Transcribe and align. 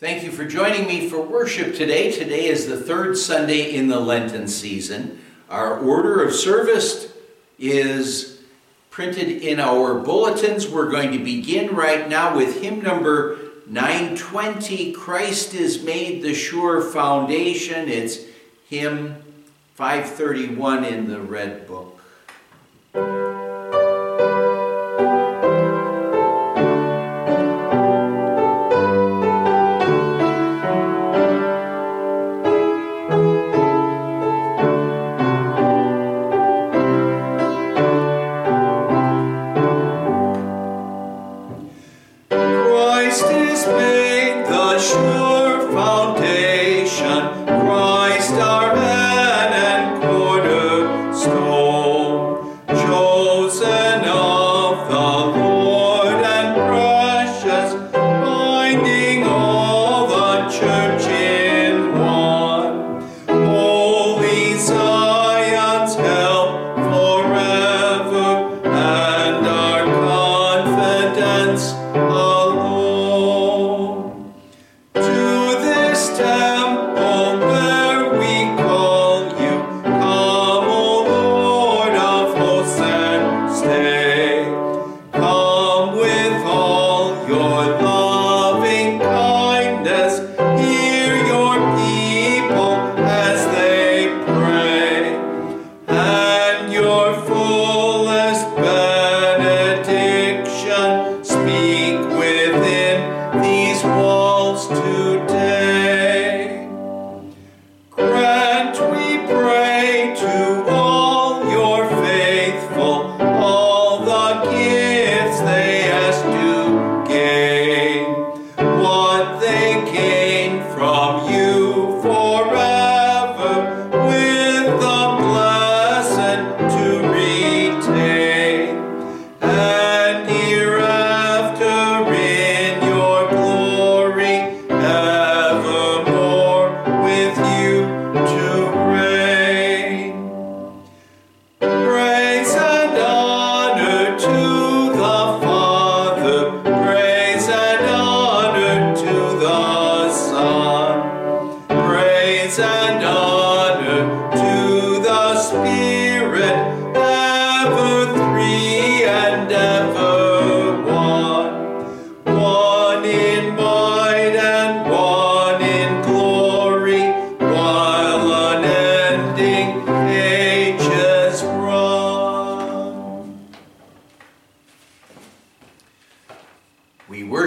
Thank 0.00 0.24
you 0.24 0.30
for 0.30 0.46
joining 0.46 0.88
me 0.88 1.10
for 1.10 1.20
worship 1.20 1.74
today. 1.74 2.10
Today 2.10 2.46
is 2.46 2.66
the 2.66 2.78
third 2.78 3.18
Sunday 3.18 3.74
in 3.74 3.88
the 3.88 4.00
Lenten 4.00 4.48
season. 4.48 5.20
Our 5.50 5.78
order 5.78 6.24
of 6.24 6.34
service 6.34 7.12
is 7.58 8.40
printed 8.88 9.28
in 9.28 9.60
our 9.60 9.98
bulletins. 9.98 10.66
We're 10.66 10.90
going 10.90 11.12
to 11.12 11.18
begin 11.18 11.76
right 11.76 12.08
now 12.08 12.34
with 12.34 12.62
hymn 12.62 12.80
number 12.80 13.36
920 13.66 14.92
Christ 14.92 15.52
is 15.52 15.82
Made 15.82 16.22
the 16.22 16.32
Sure 16.32 16.80
Foundation. 16.80 17.90
It's 17.90 18.20
hymn 18.70 19.16
531 19.74 20.86
in 20.86 21.10
the 21.10 21.20
Red 21.20 21.66
Book. 21.66 22.00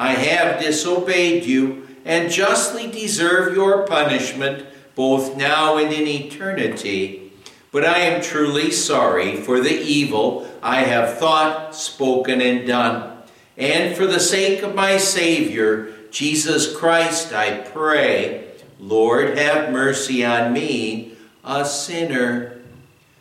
I 0.00 0.14
have 0.14 0.62
disobeyed 0.62 1.44
you 1.44 1.86
and 2.06 2.32
justly 2.32 2.90
deserve 2.90 3.54
your 3.54 3.86
punishment 3.86 4.64
both 4.94 5.36
now 5.36 5.76
and 5.76 5.92
in 5.92 6.08
eternity. 6.08 7.32
But 7.70 7.84
I 7.84 7.98
am 7.98 8.22
truly 8.22 8.70
sorry 8.70 9.36
for 9.36 9.60
the 9.60 9.78
evil 9.78 10.50
I 10.62 10.84
have 10.84 11.18
thought, 11.18 11.74
spoken, 11.74 12.40
and 12.40 12.66
done. 12.66 13.18
And 13.58 13.94
for 13.94 14.06
the 14.06 14.20
sake 14.20 14.62
of 14.62 14.74
my 14.74 14.96
Savior, 14.96 15.92
Jesus 16.10 16.74
Christ, 16.74 17.34
I 17.34 17.58
pray, 17.58 18.52
Lord, 18.78 19.36
have 19.36 19.70
mercy 19.70 20.24
on 20.24 20.54
me, 20.54 21.12
a 21.44 21.66
sinner. 21.66 22.62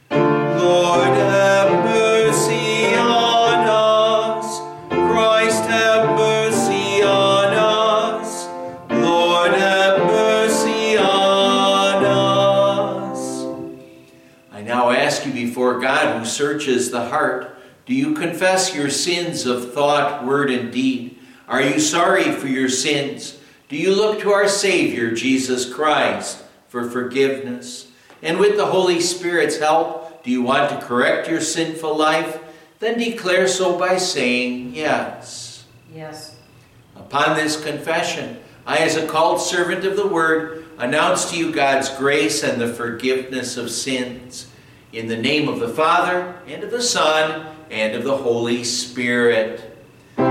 Lord, 0.09 1.09
have 1.09 1.84
mercy 1.84 2.19
God 15.79 16.19
who 16.19 16.25
searches 16.25 16.91
the 16.91 17.09
heart 17.09 17.59
do 17.90 17.95
you 17.95 18.13
confess 18.13 18.75
your 18.75 18.91
sins 18.91 19.47
of 19.47 19.73
thought, 19.73 20.23
word, 20.23 20.51
and 20.51 20.72
deed? 20.72 21.17
Are 21.47 21.59
you 21.59 21.79
sorry 21.79 22.31
for 22.31 22.45
your 22.45 22.69
sins? 22.69 23.40
Do 23.67 23.75
you 23.75 23.95
look 23.95 24.19
to 24.19 24.29
our 24.29 24.47
Savior, 24.47 25.09
Jesus 25.09 25.74
Christ, 25.74 26.44
for 26.68 26.88
forgiveness? 26.88 27.92
And 28.21 28.38
with 28.38 28.57
the 28.57 28.68
Holy 28.68 29.00
Spirit's 29.00 29.57
help, 29.57 30.24
do 30.24 30.30
you 30.30 30.44
want 30.44 30.69
to 30.69 30.86
correct 30.86 31.27
your 31.27 31.42
sinful 31.42 31.98
life? 31.98 32.39
Then 32.77 33.00
declare 33.00 33.48
so 33.48 33.80
by 33.80 33.98
saying, 33.98 34.75
Yes. 34.75 35.65
Yes. 35.92 36.38
Upon 36.95 37.36
this 37.36 37.59
confession, 37.59 38.38
I, 38.68 38.77
as 38.77 38.98
a 38.98 39.07
called 39.07 39.42
servant 39.42 39.83
of 39.83 39.95
the 39.95 40.07
Word, 40.07 40.63
announce 40.77 41.31
to 41.31 41.38
you 41.38 41.51
God's 41.51 41.89
grace 41.89 42.44
and 42.44 42.62
the 42.62 42.71
forgiveness 42.71 43.57
of 43.57 43.71
sins. 43.71 44.49
In 44.91 45.07
the 45.07 45.18
name 45.18 45.47
of 45.47 45.59
the 45.59 45.69
Father, 45.69 46.33
and 46.47 46.63
of 46.63 46.71
the 46.71 46.81
Son, 46.81 47.45
and 47.69 47.94
of 47.95 48.03
the 48.03 48.18
Holy 48.18 48.63
Spirit. 48.63 49.77
Amen. 50.18 50.27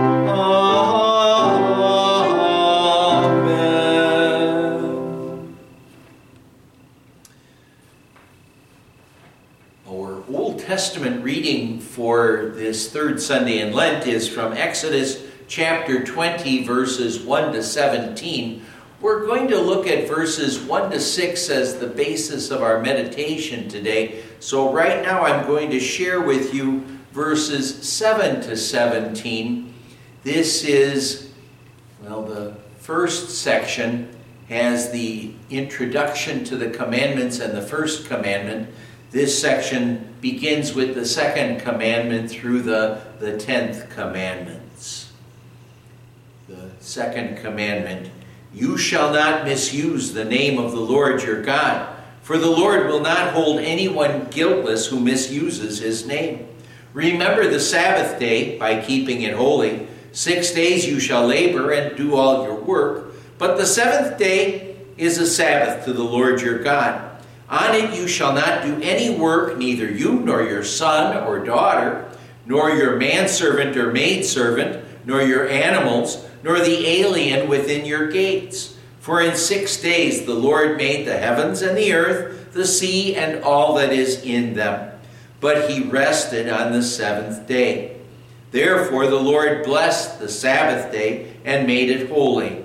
Our 9.88 10.24
Old 10.28 10.58
Testament 10.58 11.22
reading 11.22 11.78
for 11.78 12.50
this 12.56 12.92
third 12.92 13.22
Sunday 13.22 13.60
in 13.60 13.72
Lent 13.72 14.08
is 14.08 14.28
from 14.28 14.54
Exodus 14.54 15.22
chapter 15.46 16.04
20, 16.04 16.64
verses 16.64 17.20
1 17.20 17.52
to 17.52 17.62
17. 17.62 18.64
We're 19.00 19.26
going 19.26 19.46
to 19.46 19.60
look 19.60 19.86
at 19.86 20.08
verses 20.08 20.58
1 20.58 20.90
to 20.90 20.98
6 20.98 21.50
as 21.50 21.78
the 21.78 21.86
basis 21.86 22.50
of 22.50 22.62
our 22.62 22.82
meditation 22.82 23.68
today. 23.68 24.24
So, 24.40 24.72
right 24.72 25.02
now, 25.02 25.22
I'm 25.22 25.46
going 25.46 25.70
to 25.70 25.80
share 25.80 26.20
with 26.20 26.54
you 26.54 26.84
verses 27.12 27.88
7 27.88 28.40
to 28.42 28.56
17. 28.56 29.74
This 30.22 30.62
is, 30.64 31.32
well, 32.02 32.22
the 32.22 32.54
first 32.78 33.30
section 33.30 34.14
has 34.48 34.90
the 34.92 35.32
introduction 35.50 36.44
to 36.44 36.56
the 36.56 36.70
commandments 36.70 37.40
and 37.40 37.56
the 37.56 37.62
first 37.62 38.06
commandment. 38.06 38.72
This 39.10 39.38
section 39.38 40.14
begins 40.20 40.74
with 40.74 40.94
the 40.94 41.04
second 41.04 41.60
commandment 41.60 42.30
through 42.30 42.62
the, 42.62 43.02
the 43.18 43.36
tenth 43.36 43.90
commandments. 43.90 45.12
The 46.48 46.70
second 46.80 47.38
commandment 47.38 48.10
You 48.54 48.78
shall 48.78 49.12
not 49.12 49.44
misuse 49.44 50.12
the 50.12 50.24
name 50.24 50.58
of 50.58 50.72
the 50.72 50.80
Lord 50.80 51.22
your 51.22 51.42
God, 51.42 51.97
for 52.28 52.36
the 52.36 52.50
Lord 52.50 52.88
will 52.88 53.00
not 53.00 53.32
hold 53.32 53.58
anyone 53.58 54.28
guiltless 54.30 54.86
who 54.86 55.00
misuses 55.00 55.78
his 55.78 56.06
name. 56.06 56.46
Remember 56.92 57.48
the 57.48 57.58
Sabbath 57.58 58.20
day 58.20 58.58
by 58.58 58.82
keeping 58.82 59.22
it 59.22 59.32
holy. 59.32 59.88
Six 60.12 60.50
days 60.52 60.86
you 60.86 61.00
shall 61.00 61.26
labor 61.26 61.72
and 61.72 61.96
do 61.96 62.16
all 62.16 62.44
your 62.44 62.60
work, 62.60 63.14
but 63.38 63.56
the 63.56 63.64
seventh 63.64 64.18
day 64.18 64.76
is 64.98 65.16
a 65.16 65.26
Sabbath 65.26 65.86
to 65.86 65.94
the 65.94 66.04
Lord 66.04 66.42
your 66.42 66.62
God. 66.62 67.18
On 67.48 67.74
it 67.74 67.98
you 67.98 68.06
shall 68.06 68.34
not 68.34 68.62
do 68.62 68.78
any 68.82 69.08
work, 69.08 69.56
neither 69.56 69.90
you 69.90 70.20
nor 70.20 70.42
your 70.42 70.64
son 70.64 71.16
or 71.26 71.42
daughter, 71.42 72.10
nor 72.44 72.68
your 72.68 72.96
manservant 72.96 73.74
or 73.74 73.90
maidservant, 73.90 74.84
nor 75.06 75.22
your 75.22 75.48
animals, 75.48 76.28
nor 76.42 76.58
the 76.58 76.86
alien 76.86 77.48
within 77.48 77.86
your 77.86 78.10
gates. 78.10 78.76
For 79.08 79.22
in 79.22 79.36
six 79.36 79.80
days 79.80 80.26
the 80.26 80.34
Lord 80.34 80.76
made 80.76 81.06
the 81.06 81.16
heavens 81.16 81.62
and 81.62 81.74
the 81.74 81.94
earth, 81.94 82.52
the 82.52 82.66
sea, 82.66 83.16
and 83.16 83.42
all 83.42 83.76
that 83.76 83.90
is 83.90 84.22
in 84.22 84.52
them. 84.52 85.00
But 85.40 85.70
he 85.70 85.82
rested 85.82 86.46
on 86.46 86.72
the 86.72 86.82
seventh 86.82 87.48
day. 87.48 87.96
Therefore 88.50 89.06
the 89.06 89.16
Lord 89.16 89.64
blessed 89.64 90.18
the 90.18 90.28
Sabbath 90.28 90.92
day 90.92 91.34
and 91.46 91.66
made 91.66 91.88
it 91.88 92.10
holy. 92.10 92.62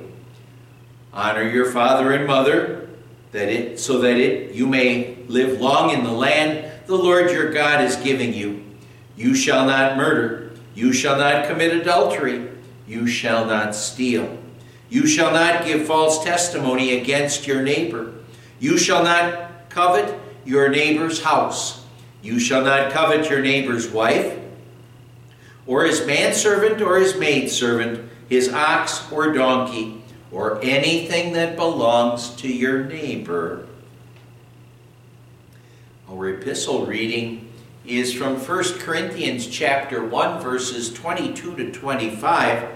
Honor 1.13 1.48
your 1.48 1.72
father 1.72 2.12
and 2.12 2.28
mother, 2.28 2.89
that 3.31 3.48
it 3.48 3.80
so 3.80 4.00
that 4.00 4.18
it 4.18 4.54
you 4.54 4.68
may 4.68 5.16
live 5.30 5.62
long 5.62 5.92
in 5.92 6.04
the 6.04 6.12
land 6.12 6.69
the 6.88 6.98
Lord 6.98 7.31
your 7.31 7.54
God 7.54 7.86
is 7.86 7.96
giving 7.96 8.34
you. 8.34 8.66
You 9.16 9.34
shall 9.34 9.66
not 9.66 9.96
murder, 9.96 10.51
you 10.75 10.92
shall 10.92 11.18
not 11.18 11.48
commit 11.48 11.74
adultery, 11.74 12.50
you 12.86 13.07
shall 13.07 13.46
not 13.46 13.74
steal. 13.75 14.43
You 14.94 15.07
shall 15.07 15.31
not 15.31 15.66
give 15.66 15.88
false 15.88 16.24
testimony 16.24 17.00
against 17.00 17.48
your 17.48 17.63
neighbor. 17.63 18.13
You 18.60 18.78
shall 18.78 19.04
not 19.04 19.68
covet 19.69 20.19
your 20.45 20.69
neighbor's 20.69 21.24
house. 21.24 21.84
You 22.22 22.40
shall 22.40 22.63
not 22.63 22.92
covet 22.92 23.28
your 23.28 23.42
neighbor's 23.42 23.90
wife, 23.90 24.38
or 25.66 25.86
his 25.86 26.06
manservant, 26.06 26.80
or 26.80 27.00
his 27.00 27.18
maidservant, 27.18 28.07
his 28.30 28.54
ox 28.54 29.12
or 29.12 29.34
donkey 29.34 30.04
or 30.31 30.63
anything 30.63 31.34
that 31.34 31.56
belongs 31.56 32.30
to 32.36 32.48
your 32.48 32.84
neighbor. 32.84 33.66
Our 36.07 36.30
epistle 36.30 36.86
reading 36.86 37.51
is 37.84 38.13
from 38.13 38.36
1 38.36 38.63
Corinthians 38.78 39.48
chapter 39.48 40.06
1 40.06 40.39
verses 40.39 40.94
22 40.94 41.56
to 41.56 41.72
25. 41.72 42.69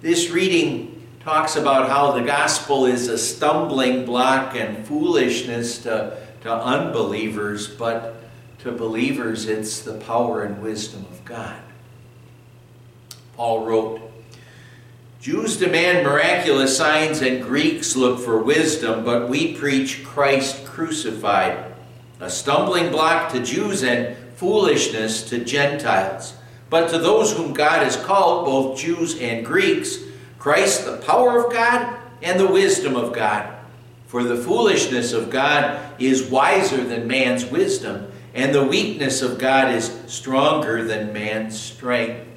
This 0.00 0.30
reading 0.30 0.95
talks 1.26 1.56
about 1.56 1.88
how 1.88 2.12
the 2.12 2.22
gospel 2.22 2.86
is 2.86 3.08
a 3.08 3.18
stumbling 3.18 4.04
block 4.04 4.54
and 4.54 4.86
foolishness 4.86 5.82
to, 5.82 6.16
to 6.40 6.48
unbelievers, 6.48 7.66
but 7.66 8.14
to 8.60 8.70
believers 8.70 9.46
it's 9.48 9.80
the 9.80 9.94
power 9.94 10.44
and 10.44 10.62
wisdom 10.62 11.04
of 11.10 11.24
God. 11.24 11.60
Paul 13.34 13.66
wrote, 13.66 14.00
Jews 15.20 15.56
demand 15.56 16.06
miraculous 16.06 16.76
signs 16.76 17.22
and 17.22 17.42
Greeks 17.42 17.96
look 17.96 18.20
for 18.20 18.40
wisdom, 18.40 19.04
but 19.04 19.28
we 19.28 19.56
preach 19.56 20.04
Christ 20.04 20.64
crucified, 20.64 21.72
a 22.20 22.30
stumbling 22.30 22.92
block 22.92 23.32
to 23.32 23.42
Jews 23.42 23.82
and 23.82 24.16
foolishness 24.36 25.28
to 25.30 25.44
Gentiles. 25.44 26.36
But 26.70 26.88
to 26.90 26.98
those 26.98 27.36
whom 27.36 27.52
God 27.52 27.82
has 27.82 27.96
called, 27.96 28.44
both 28.44 28.78
Jews 28.78 29.20
and 29.20 29.44
Greeks, 29.44 30.05
Christ 30.46 30.84
the 30.84 30.98
power 30.98 31.44
of 31.44 31.52
God 31.52 31.98
and 32.22 32.38
the 32.38 32.46
wisdom 32.46 32.94
of 32.94 33.12
God. 33.12 33.52
For 34.06 34.22
the 34.22 34.36
foolishness 34.36 35.12
of 35.12 35.28
God 35.28 36.00
is 36.00 36.30
wiser 36.30 36.84
than 36.84 37.08
man's 37.08 37.44
wisdom, 37.44 38.12
and 38.32 38.54
the 38.54 38.64
weakness 38.64 39.22
of 39.22 39.40
God 39.40 39.74
is 39.74 39.92
stronger 40.06 40.84
than 40.84 41.12
man's 41.12 41.58
strength. 41.58 42.28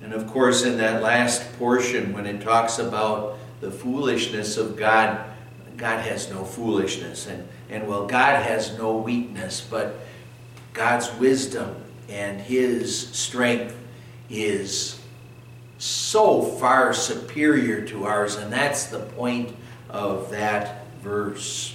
And 0.00 0.12
of 0.12 0.28
course, 0.28 0.62
in 0.62 0.78
that 0.78 1.02
last 1.02 1.58
portion, 1.58 2.12
when 2.12 2.24
it 2.24 2.40
talks 2.40 2.78
about 2.78 3.36
the 3.60 3.72
foolishness 3.72 4.56
of 4.56 4.76
God, 4.76 5.18
God 5.76 5.98
has 6.02 6.30
no 6.30 6.44
foolishness. 6.44 7.26
And, 7.26 7.48
and 7.68 7.88
well, 7.88 8.06
God 8.06 8.44
has 8.44 8.78
no 8.78 8.96
weakness, 8.96 9.66
but 9.68 9.96
God's 10.72 11.12
wisdom 11.14 11.82
and 12.08 12.40
His 12.40 13.08
strength 13.08 13.76
is 14.30 14.97
so 15.78 16.42
far 16.42 16.92
superior 16.92 17.86
to 17.86 18.04
ours. 18.04 18.36
And 18.36 18.52
that's 18.52 18.86
the 18.86 18.98
point 18.98 19.54
of 19.88 20.30
that 20.30 20.84
verse. 20.96 21.74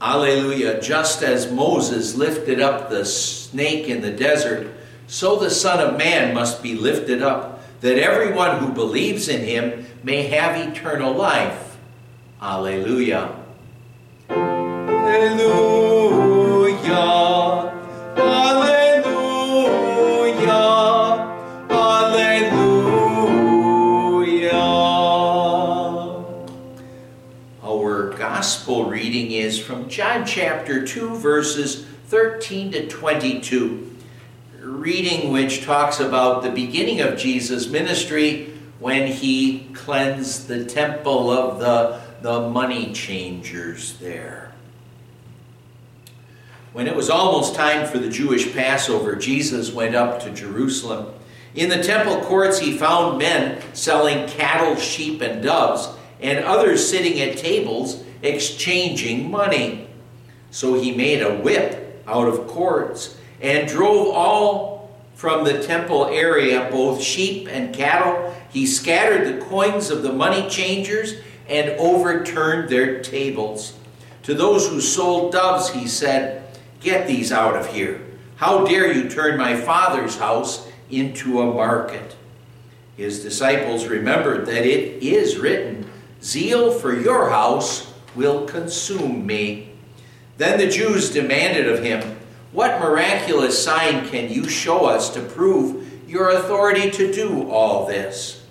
Alleluia. 0.00 0.80
Just 0.80 1.22
as 1.22 1.50
Moses 1.50 2.14
lifted 2.14 2.60
up 2.60 2.90
the 2.90 3.04
snake 3.04 3.88
in 3.88 4.02
the 4.02 4.12
desert, 4.12 4.68
so 5.06 5.36
the 5.36 5.50
Son 5.50 5.80
of 5.80 5.96
Man 5.96 6.34
must 6.34 6.62
be 6.62 6.74
lifted 6.74 7.22
up, 7.22 7.62
that 7.80 7.98
everyone 7.98 8.58
who 8.58 8.68
believes 8.72 9.28
in 9.28 9.42
him 9.42 9.86
may 10.02 10.24
have 10.24 10.56
eternal 10.56 11.12
life. 11.12 11.78
Alleluia. 12.42 13.36
Alleluia. 14.28 15.66
Gospel 28.66 28.90
reading 28.90 29.30
is 29.30 29.60
from 29.60 29.88
John 29.88 30.26
chapter 30.26 30.84
2, 30.84 31.18
verses 31.18 31.84
13 32.08 32.72
to 32.72 32.88
22. 32.88 33.96
Reading 34.60 35.30
which 35.30 35.64
talks 35.64 36.00
about 36.00 36.42
the 36.42 36.50
beginning 36.50 37.00
of 37.00 37.16
Jesus' 37.16 37.68
ministry 37.68 38.52
when 38.80 39.06
he 39.06 39.68
cleansed 39.72 40.48
the 40.48 40.64
temple 40.64 41.30
of 41.30 41.60
the, 41.60 42.00
the 42.22 42.50
money 42.50 42.92
changers 42.92 43.96
there. 43.98 44.52
When 46.72 46.88
it 46.88 46.96
was 46.96 47.08
almost 47.08 47.54
time 47.54 47.86
for 47.86 47.98
the 47.98 48.10
Jewish 48.10 48.52
Passover, 48.52 49.14
Jesus 49.14 49.70
went 49.70 49.94
up 49.94 50.18
to 50.22 50.30
Jerusalem. 50.32 51.14
In 51.54 51.68
the 51.68 51.84
temple 51.84 52.20
courts, 52.22 52.58
he 52.58 52.76
found 52.76 53.18
men 53.18 53.62
selling 53.74 54.26
cattle, 54.26 54.74
sheep, 54.74 55.20
and 55.20 55.40
doves, 55.40 55.88
and 56.20 56.44
others 56.44 56.90
sitting 56.90 57.20
at 57.20 57.38
tables 57.38 58.02
exchanging 58.26 59.30
money. 59.30 59.88
So 60.50 60.74
he 60.74 60.94
made 60.94 61.22
a 61.22 61.36
whip 61.36 62.02
out 62.06 62.28
of 62.28 62.46
cords 62.46 63.16
and 63.40 63.68
drove 63.68 64.08
all 64.08 64.76
from 65.14 65.44
the 65.44 65.62
temple 65.62 66.06
area, 66.06 66.68
both 66.70 67.02
sheep 67.02 67.48
and 67.50 67.74
cattle. 67.74 68.34
He 68.50 68.66
scattered 68.66 69.26
the 69.26 69.44
coins 69.44 69.90
of 69.90 70.02
the 70.02 70.12
money 70.12 70.48
changers 70.48 71.14
and 71.48 71.70
overturned 71.78 72.68
their 72.68 73.02
tables. 73.02 73.78
To 74.24 74.34
those 74.34 74.68
who 74.68 74.80
sold 74.80 75.32
doves, 75.32 75.70
he 75.70 75.86
said, 75.86 76.42
Get 76.80 77.06
these 77.06 77.32
out 77.32 77.56
of 77.56 77.72
here. 77.72 78.00
How 78.36 78.64
dare 78.64 78.92
you 78.92 79.08
turn 79.08 79.38
my 79.38 79.56
father's 79.56 80.16
house 80.16 80.68
into 80.90 81.40
a 81.40 81.52
market? 81.52 82.16
His 82.96 83.22
disciples 83.22 83.86
remembered 83.86 84.46
that 84.46 84.66
it 84.66 85.02
is 85.02 85.38
written, 85.38 85.90
Zeal 86.22 86.72
for 86.72 86.98
your 86.98 87.30
house 87.30 87.92
will 88.16 88.46
consume 88.46 89.26
me. 89.26 89.70
Then 90.38 90.58
the 90.58 90.68
Jews 90.68 91.10
demanded 91.10 91.68
of 91.68 91.84
him, 91.84 92.18
What 92.52 92.80
miraculous 92.80 93.62
sign 93.62 94.08
can 94.08 94.32
you 94.32 94.48
show 94.48 94.86
us 94.86 95.10
to 95.10 95.20
prove 95.20 96.08
your 96.08 96.30
authority 96.30 96.90
to 96.90 97.12
do 97.12 97.48
all 97.50 97.86
this? 97.86 98.44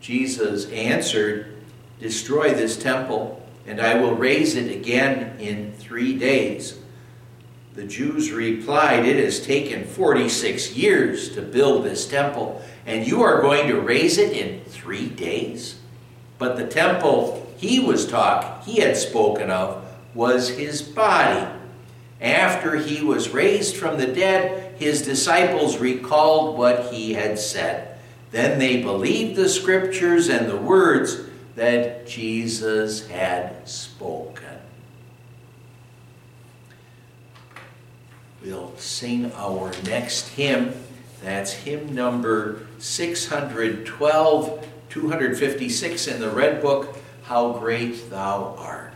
Jesus 0.00 0.70
answered, 0.70 1.56
Destroy 2.00 2.52
this 2.52 2.76
temple, 2.76 3.40
and 3.66 3.80
I 3.80 3.94
will 3.94 4.14
raise 4.14 4.56
it 4.56 4.74
again 4.74 5.38
in 5.38 5.72
three 5.72 6.18
days. 6.18 6.78
The 7.74 7.84
Jews 7.84 8.32
replied, 8.32 9.06
It 9.06 9.22
has 9.24 9.44
taken 9.44 9.84
46 9.84 10.76
years 10.76 11.34
to 11.34 11.42
build 11.42 11.84
this 11.84 12.06
temple, 12.06 12.60
and 12.84 13.06
you 13.06 13.22
are 13.22 13.40
going 13.40 13.68
to 13.68 13.80
raise 13.80 14.18
it 14.18 14.32
in 14.32 14.64
three 14.64 15.08
days? 15.08 15.78
But 16.38 16.56
the 16.56 16.66
temple 16.66 17.51
he 17.62 17.78
was 17.78 18.06
talk 18.08 18.64
he 18.64 18.80
had 18.80 18.96
spoken 18.96 19.48
of 19.48 19.84
was 20.14 20.48
his 20.48 20.82
body. 20.82 21.46
After 22.20 22.74
he 22.74 23.04
was 23.04 23.30
raised 23.30 23.76
from 23.76 23.98
the 23.98 24.08
dead, 24.08 24.74
his 24.80 25.02
disciples 25.02 25.78
recalled 25.78 26.58
what 26.58 26.92
he 26.92 27.14
had 27.14 27.38
said. 27.38 27.96
Then 28.32 28.58
they 28.58 28.82
believed 28.82 29.36
the 29.36 29.48
scriptures 29.48 30.28
and 30.28 30.48
the 30.48 30.56
words 30.56 31.20
that 31.54 32.04
Jesus 32.06 33.06
had 33.08 33.68
spoken. 33.68 34.58
We'll 38.42 38.76
sing 38.76 39.30
our 39.36 39.70
next 39.84 40.30
hymn. 40.30 40.74
That's 41.22 41.52
hymn 41.52 41.94
number 41.94 42.66
612, 42.78 44.68
256 44.88 46.06
in 46.08 46.20
the 46.20 46.30
Red 46.30 46.60
Book, 46.60 46.96
How 47.22 47.52
Great 47.52 48.10
Thou 48.10 48.56
Art. 48.58 48.92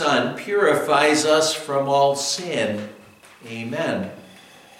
Purifies 0.00 1.26
us 1.26 1.52
from 1.52 1.86
all 1.86 2.16
sin. 2.16 2.88
Amen. 3.46 4.10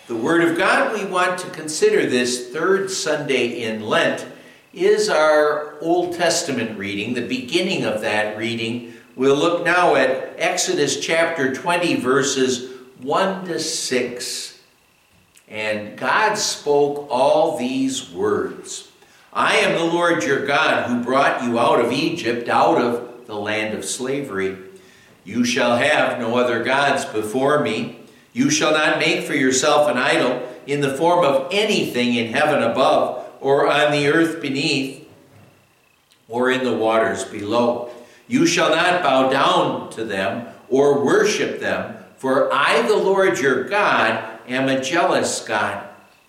The 0.06 0.16
Word 0.16 0.42
of 0.42 0.56
God 0.56 0.98
we 0.98 1.04
want 1.04 1.38
to 1.40 1.50
consider 1.50 2.06
this 2.06 2.48
third 2.48 2.90
Sunday 2.90 3.62
in 3.62 3.82
Lent 3.82 4.26
is 4.72 5.10
our 5.10 5.78
Old 5.80 6.14
Testament 6.14 6.78
reading, 6.78 7.12
the 7.12 7.26
beginning 7.26 7.84
of 7.84 8.00
that 8.00 8.38
reading. 8.38 8.94
We'll 9.14 9.36
look 9.36 9.62
now 9.62 9.94
at 9.94 10.34
Exodus 10.38 10.98
chapter 10.98 11.54
20, 11.54 11.96
verses 11.96 12.70
1 13.02 13.44
to 13.44 13.60
6. 13.60 14.60
And 15.48 15.98
God 15.98 16.36
spoke 16.36 17.08
all 17.10 17.58
these 17.58 18.10
words 18.10 18.90
I 19.34 19.56
am 19.56 19.76
the 19.76 19.84
Lord 19.84 20.24
your 20.24 20.46
God 20.46 20.88
who 20.88 21.04
brought 21.04 21.42
you 21.44 21.58
out 21.58 21.84
of 21.84 21.92
Egypt, 21.92 22.48
out 22.48 22.80
of 22.80 23.26
the 23.26 23.36
land 23.36 23.76
of 23.76 23.84
slavery. 23.84 24.56
You 25.24 25.44
shall 25.44 25.76
have 25.76 26.18
no 26.18 26.36
other 26.36 26.62
gods 26.62 27.04
before 27.04 27.60
me. 27.60 28.00
You 28.32 28.50
shall 28.50 28.72
not 28.72 28.98
make 28.98 29.26
for 29.26 29.34
yourself 29.34 29.88
an 29.88 29.98
idol 29.98 30.46
in 30.66 30.80
the 30.80 30.96
form 30.96 31.24
of 31.24 31.48
anything 31.50 32.14
in 32.14 32.32
heaven 32.32 32.62
above, 32.62 33.26
or 33.40 33.70
on 33.70 33.92
the 33.92 34.08
earth 34.08 34.40
beneath, 34.40 35.08
or 36.28 36.50
in 36.50 36.64
the 36.64 36.76
waters 36.76 37.24
below. 37.24 37.90
You 38.28 38.46
shall 38.46 38.70
not 38.70 39.02
bow 39.02 39.28
down 39.30 39.90
to 39.90 40.04
them 40.04 40.46
or 40.68 41.04
worship 41.04 41.58
them, 41.58 41.96
for 42.16 42.52
I, 42.52 42.82
the 42.82 42.96
Lord 42.96 43.40
your 43.40 43.64
God, 43.64 44.38
am 44.46 44.68
a 44.68 44.80
jealous 44.80 45.44
God, 45.44 45.88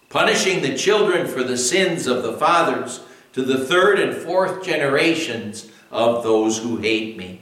punishing 0.10 0.62
the 0.62 0.75
children 0.75 1.27
for 1.27 1.43
the 1.43 1.57
sins 1.57 2.07
of 2.07 2.24
the 2.24 2.33
fathers 2.33 3.01
to 3.33 3.43
the 3.43 3.63
third 3.63 4.00
and 4.00 4.15
fourth 4.15 4.63
generations 4.63 5.69
of 5.91 6.24
those 6.24 6.57
who 6.57 6.77
hate 6.77 7.17
me, 7.17 7.40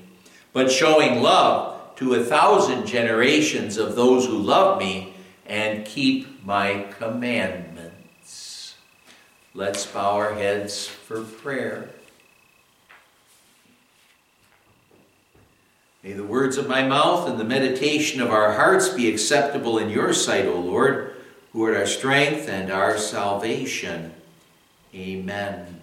but 0.54 0.72
showing 0.72 1.22
love 1.22 1.96
to 1.96 2.14
a 2.14 2.24
thousand 2.24 2.86
generations 2.86 3.78
of 3.78 3.96
those 3.96 4.26
who 4.26 4.38
love 4.38 4.80
me 4.80 5.14
and 5.46 5.86
keep 5.86 6.46
my 6.46 6.86
commandments. 6.98 8.76
Let's 9.54 9.86
bow 9.86 10.16
our 10.16 10.34
heads 10.34 10.88
for 10.88 11.24
prayer. 11.24 11.90
May 16.04 16.14
the 16.14 16.24
words 16.24 16.58
of 16.58 16.70
my 16.70 16.88
mouth 16.88 17.28
and 17.28 17.38
the 17.38 17.44
meditation 17.44 18.22
of 18.22 18.32
our 18.32 18.54
hearts 18.54 18.88
be 18.90 19.10
acceptable 19.10 19.78
in 19.78 19.90
your 19.90 20.14
sight, 20.14 20.46
O 20.46 20.58
Lord, 20.58 21.18
who 21.52 21.66
art 21.66 21.76
our 21.76 21.86
strength 21.86 22.48
and 22.48 22.72
our 22.72 22.98
salvation. 22.98 24.14
Amen. 24.96 25.82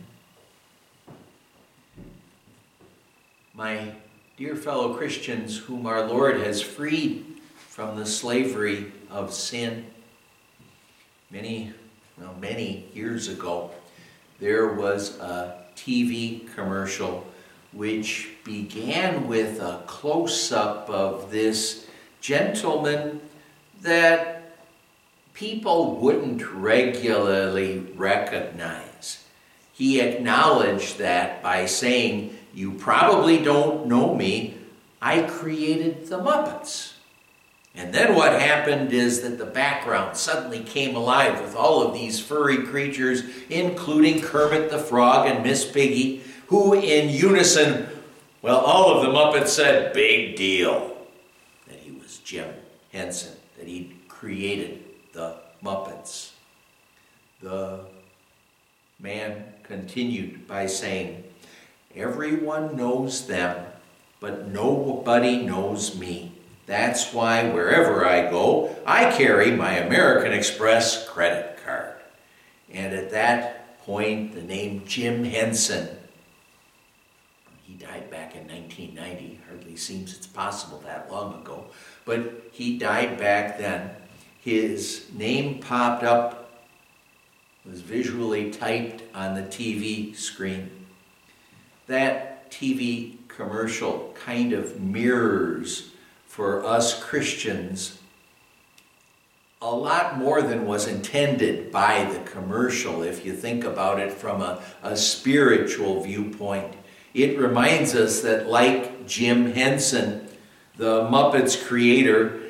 My 3.52 3.92
dear 4.37 4.55
fellow 4.55 4.93
Christians, 4.93 5.57
whom 5.57 5.87
our 5.87 6.07
Lord 6.07 6.40
has 6.43 6.61
freed 6.61 7.25
from 7.57 7.97
the 7.97 8.05
slavery 8.05 8.93
of 9.11 9.33
sin, 9.33 9.87
many, 11.31 11.73
well, 12.21 12.35
many 12.38 12.85
years 12.93 13.28
ago, 13.28 13.71
there 14.38 14.75
was 14.75 15.19
a 15.21 15.64
TV 15.75 16.55
commercial 16.55 17.26
which 17.73 18.28
began 18.45 19.26
with 19.26 19.59
a 19.59 19.83
close 19.87 20.52
up 20.52 20.90
of 20.90 21.31
this 21.31 21.87
gentleman 22.21 23.23
that 23.81 24.55
people 25.33 25.97
wouldn't 25.97 26.47
regularly 26.52 27.78
recognize. 27.97 29.25
He 29.73 30.00
acknowledged 30.00 30.99
that 30.99 31.43
by 31.43 31.64
saying, 31.64 32.36
You 32.57 32.73
probably 32.73 33.45
don't 33.45 33.87
know 33.87 34.15
me, 34.15 34.57
I 35.03 35.21
created 35.21 36.07
the 36.07 36.19
Muppets. 36.19 36.95
And 37.75 37.93
then 37.93 38.15
what 38.15 38.41
happened 38.41 38.95
is 38.95 39.21
that 39.21 39.37
the 39.37 39.45
background 39.45 40.17
suddenly 40.17 40.61
came 40.61 40.97
alive 40.97 41.39
with 41.43 41.55
all 41.55 41.87
of 41.87 41.93
these 41.93 42.19
furry 42.19 42.65
creatures, 42.65 43.25
including 43.51 44.23
Kermit 44.23 44.71
the 44.71 44.79
Frog 44.79 45.29
and 45.29 45.45
Miss 45.45 45.71
Piggy, 45.71 46.25
who 46.47 46.73
in 46.73 47.11
unison, 47.11 47.89
well, 48.41 48.61
all 48.61 48.97
of 48.97 49.03
the 49.03 49.13
Muppets 49.13 49.49
said, 49.49 49.93
big 49.93 50.37
deal, 50.37 50.97
that 51.69 51.79
he 51.81 51.91
was 51.91 52.17
Jim 52.25 52.55
Henson, 52.91 53.37
that 53.59 53.69
he'd 53.69 53.95
created 54.09 54.83
the 55.13 55.37
Muppets. 55.63 56.31
The 57.43 57.81
man 58.99 59.45
continued 59.63 60.49
by 60.49 60.65
saying, 60.65 61.23
Everyone 61.97 62.76
knows 62.76 63.26
them, 63.26 63.67
but 64.21 64.49
nobody 64.49 65.43
knows 65.43 65.99
me. 65.99 66.33
That's 66.67 67.12
why 67.12 67.49
wherever 67.49 68.05
I 68.05 68.31
go, 68.31 68.76
I 68.85 69.11
carry 69.17 69.50
my 69.53 69.73
American 69.79 70.33
Express 70.33 71.09
credit 71.09 71.59
card. 71.65 71.95
And 72.73 72.95
at 72.95 73.11
that 73.11 73.81
point, 73.85 74.35
the 74.35 74.43
name 74.43 74.83
Jim 74.85 75.25
Henson 75.25 75.88
he 77.66 77.75
died 77.75 78.11
back 78.11 78.37
in 78.37 78.47
1990. 78.47 79.40
Hardly 79.49 79.77
seems 79.77 80.16
it's 80.16 80.27
possible 80.27 80.79
that 80.87 81.11
long 81.11 81.40
ago. 81.40 81.66
But 82.05 82.44
he 82.53 82.79
died 82.79 83.18
back 83.18 83.59
then. 83.59 83.90
His 84.40 85.09
name 85.12 85.59
popped 85.59 86.05
up, 86.05 86.62
was 87.68 87.81
visually 87.81 88.53
typed 88.53 89.03
on 89.14 89.35
the 89.35 89.42
TV 89.42 90.14
screen. 90.14 90.70
That 91.87 92.51
TV 92.51 93.16
commercial 93.29 94.14
kind 94.25 94.53
of 94.53 94.81
mirrors 94.81 95.92
for 96.27 96.64
us 96.64 97.03
Christians 97.03 97.99
a 99.62 99.70
lot 99.70 100.18
more 100.18 100.42
than 100.42 100.66
was 100.66 100.87
intended 100.87 101.72
by 101.72 102.05
the 102.05 102.20
commercial 102.31 103.03
if 103.03 103.25
you 103.25 103.33
think 103.33 103.64
about 103.64 103.99
it 103.99 104.12
from 104.12 104.42
a, 104.42 104.62
a 104.83 104.96
spiritual 104.96 106.03
viewpoint. 106.03 106.75
It 107.14 107.38
reminds 107.38 107.94
us 107.94 108.20
that, 108.20 108.49
like 108.49 109.07
Jim 109.07 109.53
Henson, 109.53 110.29
the 110.77 111.03
Muppets 111.05 111.66
creator, 111.66 112.40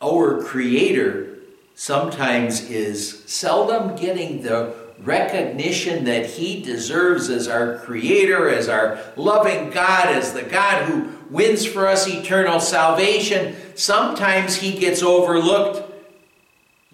our 0.00 0.42
creator 0.42 1.38
sometimes 1.74 2.70
is 2.70 3.24
seldom 3.26 3.94
getting 3.94 4.42
the 4.42 4.74
recognition 5.02 6.04
that 6.04 6.26
he 6.26 6.62
deserves 6.62 7.28
as 7.28 7.48
our 7.48 7.78
creator, 7.78 8.48
as 8.48 8.68
our 8.68 8.98
loving 9.16 9.70
God, 9.70 10.06
as 10.06 10.32
the 10.32 10.42
God 10.42 10.84
who 10.84 11.12
wins 11.28 11.64
for 11.64 11.86
us 11.86 12.06
eternal 12.06 12.60
salvation. 12.60 13.56
Sometimes 13.74 14.56
he 14.56 14.78
gets 14.78 15.02
overlooked, 15.02 15.90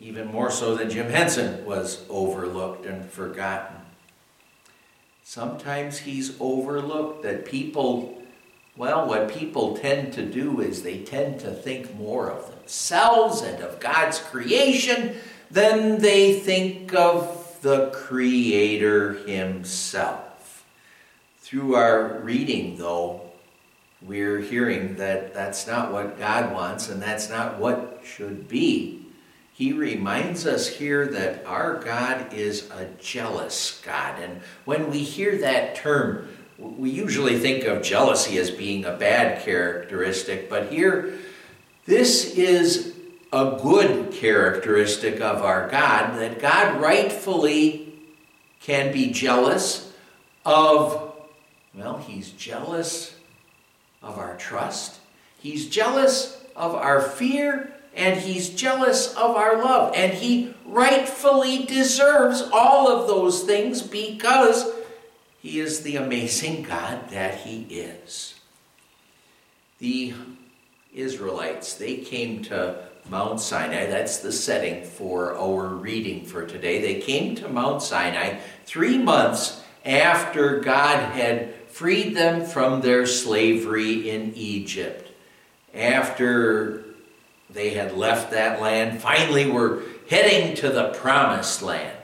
even 0.01 0.29
more 0.29 0.51
so 0.51 0.75
than 0.75 0.91
Jim 0.91 1.11
Henson 1.11 1.65
was 1.65 2.05
overlooked 2.09 2.87
and 2.87 3.11
forgotten. 3.11 3.77
Sometimes 5.25 5.99
he's 5.99 6.35
overlooked 6.41 7.23
that 7.25 7.45
people, 7.45 8.23
well, 8.77 9.07
what 9.07 9.29
people 9.29 9.77
tend 9.77 10.15
to 10.15 10.25
do 10.25 10.63
is 10.63 10.83
they 10.83 11.03
tend 11.03 11.41
to 11.41 11.51
think 11.51 11.95
more 11.95 12.31
of 12.31 12.51
themselves 12.51 13.43
and 13.43 13.63
of 13.63 13.79
God's 13.81 14.19
creation 14.19 15.17
than 15.51 16.01
they 16.01 16.39
think 16.41 16.95
of 16.95 17.38
the 17.63 17.91
Creator 17.91 19.15
Himself. 19.27 20.65
Through 21.41 21.75
our 21.75 22.19
reading, 22.21 22.77
though, 22.77 23.23
we're 24.03 24.41
hearing 24.41 24.97
that 24.97 25.35
that's 25.35 25.67
not 25.67 25.93
what 25.93 26.19
God 26.19 26.53
wants 26.53 26.89
and 26.89 27.03
that's 27.03 27.29
not 27.29 27.59
what 27.59 28.03
should 28.05 28.49
be 28.49 28.99
he 29.59 29.73
reminds 29.73 30.47
us 30.47 30.69
here 30.69 31.05
that 31.09 31.45
our 31.45 31.81
God 31.81 32.33
is 32.33 32.71
a 32.71 32.85
jealous 33.01 33.83
God. 33.85 34.21
And 34.21 34.41
when 34.65 34.89
we 34.89 35.01
hear 35.01 35.37
that 35.39 35.75
term, 35.75 36.29
we 36.59 36.91
usually 36.91 37.41
think 37.41 37.65
of 37.65 37.83
jealousy 37.83 38.39
as 38.39 38.53
being 38.53 38.85
a 38.85 38.93
bad 38.93 39.45
characteristic, 39.45 40.49
but 40.49 40.71
here, 40.71 41.19
this 41.87 42.37
is 42.37 42.95
a 43.33 43.59
good 43.63 44.13
characteristic 44.13 45.21
of 45.21 45.43
our 45.43 45.69
God, 45.69 46.19
that 46.19 46.41
God 46.41 46.81
rightfully 46.81 47.95
can 48.61 48.93
be 48.93 49.11
jealous 49.11 49.93
of, 50.45 51.13
well, 51.75 51.99
He's 51.99 52.31
jealous 52.31 53.15
of 54.03 54.19
our 54.19 54.37
trust, 54.37 55.01
He's 55.39 55.69
jealous 55.69 56.43
of 56.57 56.75
our 56.75 57.01
fear, 57.01 57.73
and 57.95 58.21
he's 58.21 58.51
jealous 58.51 59.15
of 59.15 59.37
our 59.37 59.63
love. 59.63 59.93
And 59.95 60.13
he 60.13 60.55
rightfully 60.65 61.65
deserves 61.65 62.43
all 62.53 62.89
of 62.89 63.09
those 63.09 63.43
things 63.43 63.83
because 63.83 64.71
he 65.41 65.61
is 65.61 65.83
the 65.83 65.97
amazing 65.97 66.63
God 66.63 67.11
that 67.11 67.39
he 67.39 67.63
is. 67.63 68.35
The 69.79 70.15
Israelites, 70.95 71.75
they 71.75 71.97
came 71.97 72.43
to 72.45 72.88
Mount 73.11 73.41
Sinai. 73.41 73.87
That's 73.87 74.19
the 74.19 74.33
setting 74.33 74.85
for 74.85 75.37
our 75.37 75.69
reading 75.69 76.25
for 76.25 76.47
today. 76.47 76.81
They 76.81 77.01
came 77.01 77.35
to 77.37 77.49
Mount 77.49 77.83
Sinai 77.83 78.39
three 78.67 78.99
months 78.99 79.63
after 79.85 80.61
God 80.61 81.13
had 81.13 81.55
freed 81.69 82.17
them 82.17 82.45
from 82.45 82.81
their 82.81 83.07
slavery 83.07 84.11
in 84.11 84.35
Egypt. 84.35 85.11
After 85.75 86.85
they 87.51 87.71
had 87.71 87.97
left 87.97 88.33
that 88.33 88.61
land, 88.61 89.01
finally 89.01 89.51
were 89.51 89.83
heading 90.09 90.55
to 90.57 90.71
the 90.71 90.91
promised 90.91 91.63
land. 91.63 91.97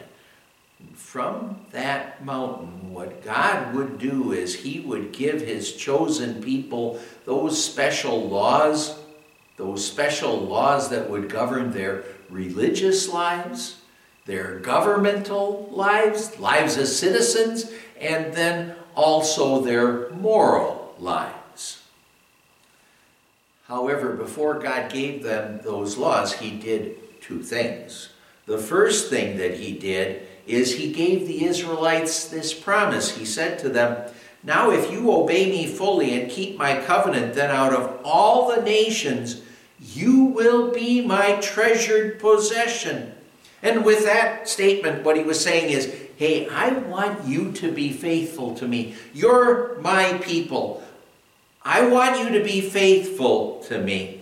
From 0.94 1.60
that 1.72 2.24
mountain, 2.24 2.92
what 2.92 3.24
God 3.24 3.74
would 3.74 3.98
do 3.98 4.32
is 4.32 4.54
He 4.54 4.80
would 4.80 5.12
give 5.12 5.40
His 5.40 5.74
chosen 5.74 6.42
people 6.42 7.00
those 7.24 7.62
special 7.62 8.28
laws, 8.28 8.98
those 9.56 9.86
special 9.86 10.36
laws 10.36 10.90
that 10.90 11.08
would 11.08 11.28
govern 11.28 11.70
their 11.70 12.04
religious 12.28 13.08
lives, 13.08 13.80
their 14.26 14.58
governmental 14.58 15.68
lives, 15.70 16.38
lives 16.38 16.76
as 16.76 16.96
citizens, 16.96 17.70
and 18.00 18.34
then 18.34 18.74
also 18.94 19.60
their 19.60 20.10
moral 20.10 20.94
lives. 20.98 21.82
However, 23.64 24.12
before 24.12 24.58
God 24.58 24.92
gave 24.92 25.22
them 25.22 25.60
those 25.62 25.96
laws, 25.96 26.34
he 26.34 26.50
did 26.50 27.20
two 27.20 27.42
things. 27.42 28.10
The 28.46 28.58
first 28.58 29.08
thing 29.08 29.38
that 29.38 29.54
he 29.54 29.72
did 29.78 30.26
is 30.46 30.74
he 30.74 30.92
gave 30.92 31.26
the 31.26 31.46
Israelites 31.46 32.28
this 32.28 32.52
promise. 32.52 33.16
He 33.16 33.24
said 33.24 33.58
to 33.60 33.70
them, 33.70 34.10
Now 34.42 34.70
if 34.70 34.92
you 34.92 35.10
obey 35.10 35.50
me 35.50 35.66
fully 35.66 36.20
and 36.20 36.30
keep 36.30 36.58
my 36.58 36.78
covenant, 36.82 37.34
then 37.34 37.50
out 37.50 37.72
of 37.72 38.00
all 38.04 38.54
the 38.54 38.60
nations 38.60 39.40
you 39.94 40.24
will 40.24 40.72
be 40.72 41.00
my 41.00 41.36
treasured 41.40 42.18
possession. 42.18 43.12
And 43.62 43.84
with 43.84 44.04
that 44.04 44.48
statement, 44.48 45.04
what 45.04 45.16
he 45.16 45.22
was 45.22 45.42
saying 45.42 45.70
is, 45.70 45.94
Hey, 46.16 46.48
I 46.48 46.70
want 46.70 47.26
you 47.26 47.50
to 47.52 47.72
be 47.72 47.92
faithful 47.92 48.54
to 48.56 48.68
me. 48.68 48.94
You're 49.12 49.78
my 49.80 50.18
people. 50.18 50.82
I 51.64 51.86
want 51.86 52.20
you 52.20 52.38
to 52.38 52.44
be 52.44 52.60
faithful 52.60 53.60
to 53.68 53.78
me. 53.78 54.20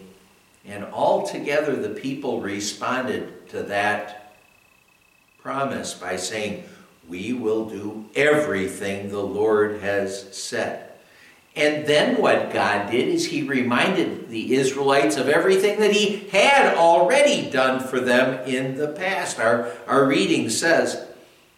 And 0.64 0.84
altogether, 0.84 1.76
the 1.76 1.90
people 1.90 2.40
responded 2.40 3.48
to 3.50 3.64
that 3.64 4.34
promise 5.42 5.92
by 5.92 6.16
saying, 6.16 6.64
We 7.08 7.32
will 7.32 7.68
do 7.68 8.06
everything 8.14 9.10
the 9.10 9.20
Lord 9.20 9.80
has 9.82 10.34
said. 10.34 10.91
And 11.54 11.86
then 11.86 12.20
what 12.20 12.52
God 12.52 12.90
did 12.90 13.08
is 13.08 13.26
He 13.26 13.42
reminded 13.42 14.30
the 14.30 14.54
Israelites 14.54 15.16
of 15.16 15.28
everything 15.28 15.80
that 15.80 15.92
He 15.92 16.28
had 16.30 16.74
already 16.76 17.50
done 17.50 17.80
for 17.80 18.00
them 18.00 18.46
in 18.48 18.76
the 18.76 18.88
past. 18.88 19.38
Our, 19.38 19.70
our 19.86 20.06
reading 20.06 20.48
says, 20.48 21.06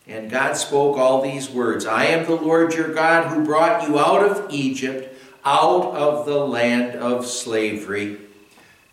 And 0.09 0.30
God 0.30 0.57
spoke 0.57 0.98
all 0.98 1.22
these 1.22 1.48
words 1.48 1.87
I 1.87 2.07
am 2.07 2.26
the 2.26 2.35
Lord 2.35 2.74
your 2.74 2.92
God 2.92 3.28
who 3.28 3.44
brought 3.44 3.88
you 3.88 3.98
out 3.98 4.24
of 4.24 4.52
Egypt, 4.52 5.16
out 5.44 5.94
of 5.94 6.26
the 6.26 6.44
land 6.44 6.96
of 6.96 7.24
slavery. 7.26 8.18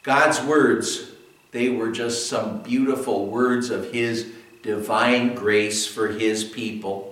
God's 0.03 0.39
words, 0.41 1.11
they 1.51 1.69
were 1.69 1.91
just 1.91 2.29
some 2.29 2.61
beautiful 2.61 3.25
words 3.25 3.71
of 3.71 3.91
His 3.91 4.31
divine 4.61 5.33
grace 5.33 5.87
for 5.87 6.09
His 6.09 6.43
people. 6.43 7.10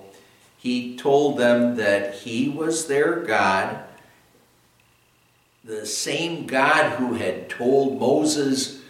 He 0.60 0.96
told 0.98 1.38
them 1.38 1.78
that 1.78 2.14
He 2.14 2.50
was 2.50 2.88
their 2.88 3.22
God, 3.22 3.84
the 5.64 5.86
same 5.86 6.46
God 6.46 6.98
who 6.98 7.14
had 7.14 7.50
told 7.50 8.00
Moses, 8.00 8.82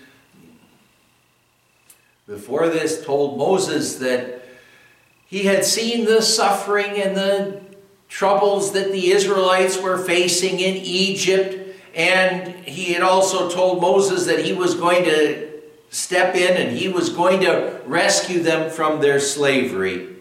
before 2.27 2.67
this, 2.67 3.05
told 3.05 3.37
Moses 3.37 3.95
that 3.97 4.39
he 5.29 5.43
had 5.43 5.63
seen 5.63 6.05
the 6.05 6.23
suffering 6.23 6.99
and 6.99 7.15
the 7.15 7.61
troubles 8.07 8.71
that 8.71 8.91
the 8.91 9.11
Israelites 9.11 9.79
were 9.79 9.99
facing 9.99 10.59
in 10.59 10.75
Egypt 10.75 11.77
and 11.93 12.55
he 12.65 12.93
had 12.93 13.03
also 13.03 13.49
told 13.49 13.79
Moses 13.79 14.25
that 14.25 14.43
he 14.43 14.53
was 14.53 14.73
going 14.73 15.03
to 15.03 15.49
step 15.91 16.33
in 16.35 16.57
and 16.57 16.75
he 16.75 16.87
was 16.87 17.09
going 17.09 17.41
to 17.41 17.79
rescue 17.85 18.41
them 18.41 18.71
from 18.71 19.01
their 19.01 19.19
slavery. 19.19 20.15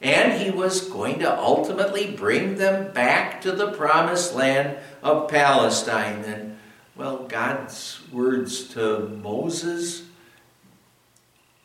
And 0.00 0.40
he 0.40 0.50
was 0.50 0.88
going 0.88 1.18
to 1.18 1.38
ultimately 1.38 2.10
bring 2.10 2.56
them 2.56 2.92
back 2.92 3.42
to 3.42 3.52
the 3.52 3.72
promised 3.72 4.34
land 4.34 4.78
of 5.02 5.28
Palestine. 5.28 6.24
And, 6.24 6.58
well, 6.96 7.26
God's 7.28 8.00
words 8.10 8.64
to 8.74 9.08
Moses, 9.22 10.04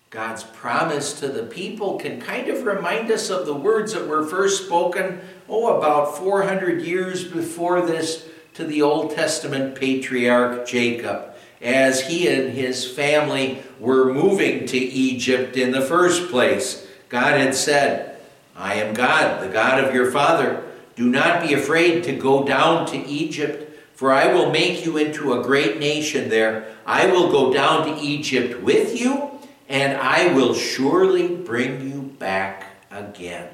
God's 0.09 0.43
promise 0.43 1.17
to 1.21 1.29
the 1.29 1.43
people, 1.43 1.97
can 1.97 2.19
kind 2.19 2.49
of 2.49 2.65
remind 2.65 3.09
us 3.09 3.29
of 3.29 3.45
the 3.45 3.55
words 3.55 3.93
that 3.93 4.07
were 4.07 4.25
first 4.25 4.65
spoken, 4.65 5.21
oh, 5.47 5.77
about 5.77 6.17
400 6.17 6.81
years 6.81 7.23
before 7.23 7.85
this 7.85 8.27
to 8.55 8.65
the 8.65 8.81
Old 8.81 9.11
Testament 9.11 9.75
patriarch 9.75 10.67
Jacob 10.67 11.35
as 11.61 12.07
he 12.07 12.27
and 12.27 12.53
his 12.53 12.89
family 12.89 13.63
were 13.79 14.13
moving 14.13 14.65
to 14.67 14.77
Egypt 14.77 15.57
in 15.57 15.71
the 15.71 15.81
first 15.81 16.29
place. 16.29 16.87
God 17.09 17.39
had 17.39 17.55
said, 17.55 18.14
I 18.55 18.75
am 18.75 18.93
God, 18.93 19.43
the 19.43 19.51
God 19.51 19.83
of 19.83 19.93
your 19.93 20.11
father. 20.11 20.63
Do 20.95 21.09
not 21.09 21.41
be 21.45 21.53
afraid 21.53 22.03
to 22.05 22.15
go 22.15 22.45
down 22.45 22.85
to 22.87 22.97
Egypt, 22.97 23.77
for 23.93 24.11
I 24.13 24.33
will 24.33 24.49
make 24.49 24.85
you 24.85 24.97
into 24.97 25.33
a 25.33 25.43
great 25.43 25.77
nation 25.77 26.29
there. 26.29 26.73
I 26.85 27.07
will 27.07 27.29
go 27.29 27.51
down 27.51 27.85
to 27.87 28.01
Egypt 28.01 28.63
with 28.63 28.99
you, 28.99 29.31
and 29.67 29.97
I 29.97 30.33
will 30.33 30.53
surely 30.53 31.35
bring 31.35 31.91
you 31.91 32.01
back 32.01 32.65
again. 32.91 33.49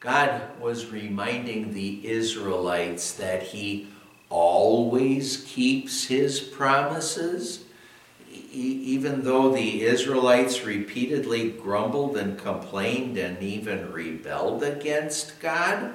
God 0.00 0.58
was 0.58 0.90
reminding 0.90 1.72
the 1.72 2.06
Israelites 2.06 3.12
that 3.12 3.42
He 3.42 3.88
always 4.28 5.44
keeps 5.46 6.06
His 6.06 6.40
promises. 6.40 7.64
Even 8.30 9.22
though 9.24 9.52
the 9.52 9.82
Israelites 9.82 10.64
repeatedly 10.64 11.50
grumbled 11.50 12.16
and 12.16 12.38
complained 12.38 13.16
and 13.16 13.42
even 13.42 13.92
rebelled 13.92 14.62
against 14.62 15.40
God, 15.40 15.94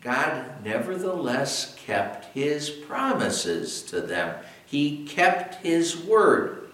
God 0.00 0.64
nevertheless 0.64 1.74
kept 1.76 2.26
His 2.34 2.70
promises 2.70 3.82
to 3.82 4.00
them. 4.00 4.36
He 4.66 5.04
kept 5.06 5.56
His 5.56 5.96
word 5.96 6.68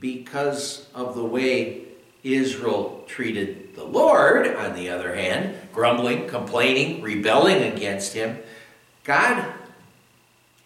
because 0.00 0.88
of 0.94 1.14
the 1.14 1.24
way 1.24 1.82
Israel 2.22 3.04
treated 3.06 3.74
the 3.74 3.84
Lord, 3.84 4.46
on 4.54 4.74
the 4.74 4.90
other 4.90 5.14
hand, 5.14 5.54
grumbling, 5.72 6.26
complaining, 6.28 7.02
rebelling 7.02 7.62
against 7.62 8.12
him, 8.12 8.38
God 9.04 9.54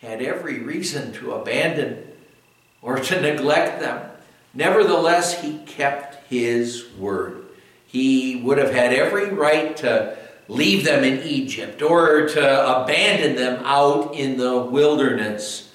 had 0.05 0.23
every 0.23 0.61
reason 0.61 1.12
to 1.14 1.33
abandon 1.33 2.07
or 2.81 2.99
to 2.99 3.21
neglect 3.21 3.81
them. 3.81 4.11
Nevertheless, 4.53 5.43
he 5.43 5.59
kept 5.59 6.29
his 6.29 6.87
word. 6.99 7.45
He 7.87 8.37
would 8.37 8.59
have 8.59 8.73
had 8.73 8.93
every 8.93 9.31
right 9.31 9.77
to 9.79 10.17
leave 10.49 10.85
them 10.85 11.03
in 11.05 11.23
Egypt 11.23 11.83
or 11.83 12.29
to 12.29 12.83
abandon 12.83 13.37
them 13.37 13.62
out 13.64 14.14
in 14.14 14.37
the 14.37 14.59
wilderness. 14.59 15.73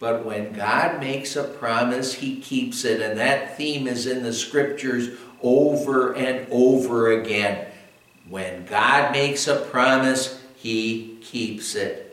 But 0.00 0.24
when 0.24 0.52
God 0.52 1.00
makes 1.00 1.36
a 1.36 1.44
promise, 1.44 2.14
he 2.14 2.40
keeps 2.40 2.84
it. 2.84 3.00
And 3.00 3.18
that 3.18 3.56
theme 3.56 3.86
is 3.86 4.06
in 4.06 4.22
the 4.22 4.32
scriptures 4.32 5.10
over 5.42 6.14
and 6.14 6.46
over 6.50 7.12
again. 7.12 7.66
When 8.28 8.66
God 8.66 9.12
makes 9.12 9.48
a 9.48 9.56
promise, 9.56 10.42
he 10.56 11.18
keeps 11.22 11.74
it. 11.74 12.07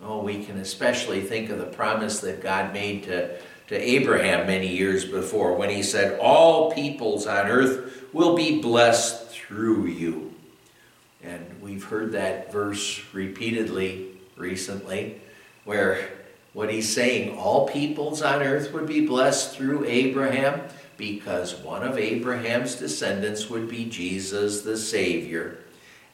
Oh, 0.00 0.22
we 0.22 0.44
can 0.44 0.58
especially 0.58 1.20
think 1.22 1.50
of 1.50 1.58
the 1.58 1.64
promise 1.64 2.20
that 2.20 2.42
God 2.42 2.72
made 2.72 3.04
to, 3.04 3.38
to 3.68 3.76
Abraham 3.76 4.46
many 4.46 4.68
years 4.68 5.04
before 5.04 5.54
when 5.54 5.70
he 5.70 5.82
said, 5.82 6.18
All 6.20 6.72
peoples 6.72 7.26
on 7.26 7.48
earth 7.48 8.06
will 8.12 8.36
be 8.36 8.60
blessed 8.60 9.28
through 9.28 9.86
you. 9.86 10.34
And 11.22 11.60
we've 11.60 11.84
heard 11.84 12.12
that 12.12 12.52
verse 12.52 13.02
repeatedly 13.12 14.08
recently, 14.36 15.20
where 15.64 16.08
what 16.52 16.70
he's 16.70 16.92
saying, 16.92 17.36
all 17.36 17.68
peoples 17.68 18.22
on 18.22 18.42
earth 18.42 18.72
would 18.72 18.86
be 18.86 19.06
blessed 19.06 19.54
through 19.54 19.84
Abraham 19.84 20.62
because 20.96 21.54
one 21.56 21.82
of 21.82 21.98
Abraham's 21.98 22.74
descendants 22.76 23.48
would 23.50 23.68
be 23.68 23.84
Jesus 23.84 24.62
the 24.62 24.76
Savior. 24.76 25.58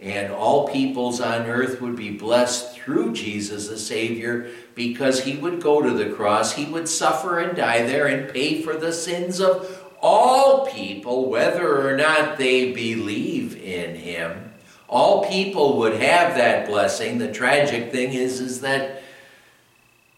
And 0.01 0.33
all 0.33 0.69
peoples 0.69 1.21
on 1.21 1.47
earth 1.47 1.81
would 1.81 1.97
be 1.97 2.11
blessed 2.11 2.75
through 2.75 3.13
Jesus 3.13 3.69
the 3.69 3.79
Savior 3.79 4.51
because 4.75 5.23
he 5.23 5.37
would 5.37 5.63
go 5.63 5.81
to 5.81 5.91
the 5.91 6.13
cross, 6.13 6.53
he 6.55 6.65
would 6.65 6.89
suffer 6.89 7.39
and 7.39 7.57
die 7.57 7.83
there 7.83 8.07
and 8.07 8.33
pay 8.33 8.61
for 8.61 8.77
the 8.77 8.93
sins 8.93 9.41
of 9.41 9.83
all 10.03 10.67
people, 10.67 11.31
whether 11.31 11.89
or 11.89 11.97
not 11.97 12.37
they 12.37 12.73
believe 12.73 13.57
in 13.57 13.95
him. 13.95 14.53
All 14.89 15.27
people 15.27 15.79
would 15.79 15.95
have 15.95 16.37
that 16.37 16.67
blessing. 16.67 17.19
The 17.19 17.33
tragic 17.33 17.91
thing 17.91 18.13
is, 18.13 18.41
is 18.41 18.61
that 18.61 19.03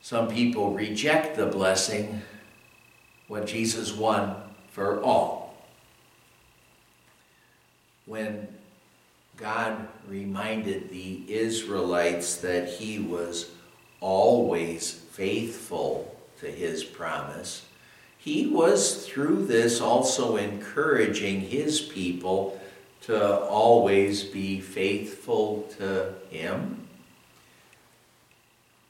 some 0.00 0.28
people 0.28 0.72
reject 0.72 1.36
the 1.36 1.46
blessing, 1.46 2.22
what 3.28 3.46
Jesus 3.46 3.92
won 3.92 4.36
for 4.70 5.02
all. 5.02 5.54
When 8.06 8.48
God 9.37 9.88
reminded 10.09 10.90
the 10.90 11.22
Israelites 11.29 12.37
that 12.38 12.68
he 12.68 12.99
was 12.99 13.51
always 14.01 14.92
faithful 14.92 16.16
to 16.40 16.46
his 16.46 16.85
promise, 16.85 17.66
he 18.18 18.46
was 18.46 19.07
through 19.07 19.46
this 19.46 19.81
also 19.81 20.37
encouraging 20.37 21.40
his 21.40 21.81
people 21.81 22.61
to 23.03 23.40
always 23.40 24.25
be 24.25 24.61
faithful 24.61 25.68
to 25.79 26.12
him 26.31 26.88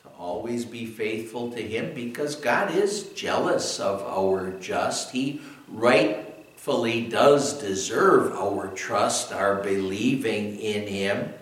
To 0.02 0.08
always 0.18 0.64
be 0.64 0.86
faithful 0.86 1.50
to 1.52 1.60
Him 1.60 1.92
because 1.94 2.36
God 2.36 2.74
is 2.74 3.10
jealous 3.10 3.78
of 3.78 4.02
our 4.02 4.52
just. 4.52 5.10
He 5.10 5.40
rightfully 6.66 7.02
does 7.02 7.60
deserve 7.60 8.32
our 8.32 8.66
trust, 8.74 9.32
our 9.32 9.62
believing 9.62 10.58
in 10.58 10.88
Him. 10.88 11.32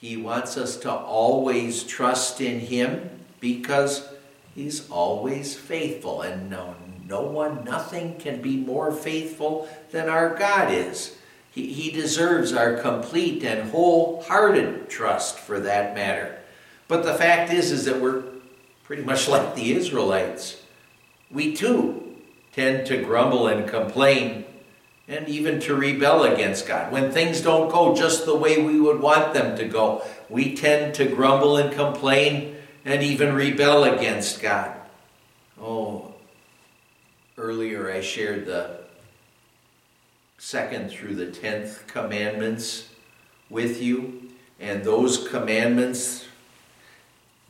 He 0.00 0.16
wants 0.16 0.56
us 0.56 0.76
to 0.78 0.92
always 0.92 1.82
trust 1.82 2.40
in 2.40 2.60
Him 2.60 3.10
because 3.40 4.08
He's 4.54 4.88
always 4.88 5.56
faithful. 5.56 6.22
And 6.22 6.48
no, 6.48 6.76
no 7.08 7.22
one, 7.22 7.64
nothing 7.64 8.16
can 8.18 8.40
be 8.40 8.56
more 8.56 8.92
faithful 8.92 9.68
than 9.90 10.08
our 10.08 10.36
God 10.36 10.72
is. 10.72 11.16
He, 11.50 11.72
he 11.72 11.90
deserves 11.90 12.52
our 12.52 12.74
complete 12.74 13.42
and 13.42 13.70
wholehearted 13.70 14.88
trust 14.88 15.40
for 15.40 15.58
that 15.58 15.92
matter. 15.92 16.38
But 16.86 17.02
the 17.02 17.14
fact 17.14 17.52
is, 17.52 17.72
is 17.72 17.84
that 17.86 18.00
we're 18.00 18.22
pretty 18.84 19.02
much 19.02 19.28
like 19.28 19.56
the 19.56 19.72
Israelites. 19.72 20.62
We 21.32 21.56
too 21.56 22.05
tend 22.56 22.86
to 22.86 22.96
grumble 23.02 23.46
and 23.46 23.68
complain 23.68 24.46
and 25.06 25.28
even 25.28 25.60
to 25.60 25.76
rebel 25.76 26.24
against 26.24 26.66
God. 26.66 26.90
When 26.90 27.12
things 27.12 27.42
don't 27.42 27.70
go 27.70 27.94
just 27.94 28.24
the 28.24 28.34
way 28.34 28.64
we 28.64 28.80
would 28.80 28.98
want 28.98 29.34
them 29.34 29.56
to 29.58 29.66
go, 29.66 30.02
we 30.30 30.56
tend 30.56 30.94
to 30.94 31.04
grumble 31.04 31.58
and 31.58 31.72
complain 31.72 32.56
and 32.84 33.02
even 33.02 33.34
rebel 33.34 33.84
against 33.84 34.40
God. 34.40 34.74
Oh, 35.60 36.14
earlier 37.36 37.92
I 37.92 38.00
shared 38.00 38.46
the 38.46 38.78
second 40.38 40.90
through 40.90 41.14
the 41.16 41.30
tenth 41.30 41.86
commandments 41.86 42.88
with 43.50 43.82
you, 43.82 44.30
and 44.58 44.82
those 44.82 45.28
commandments, 45.28 46.24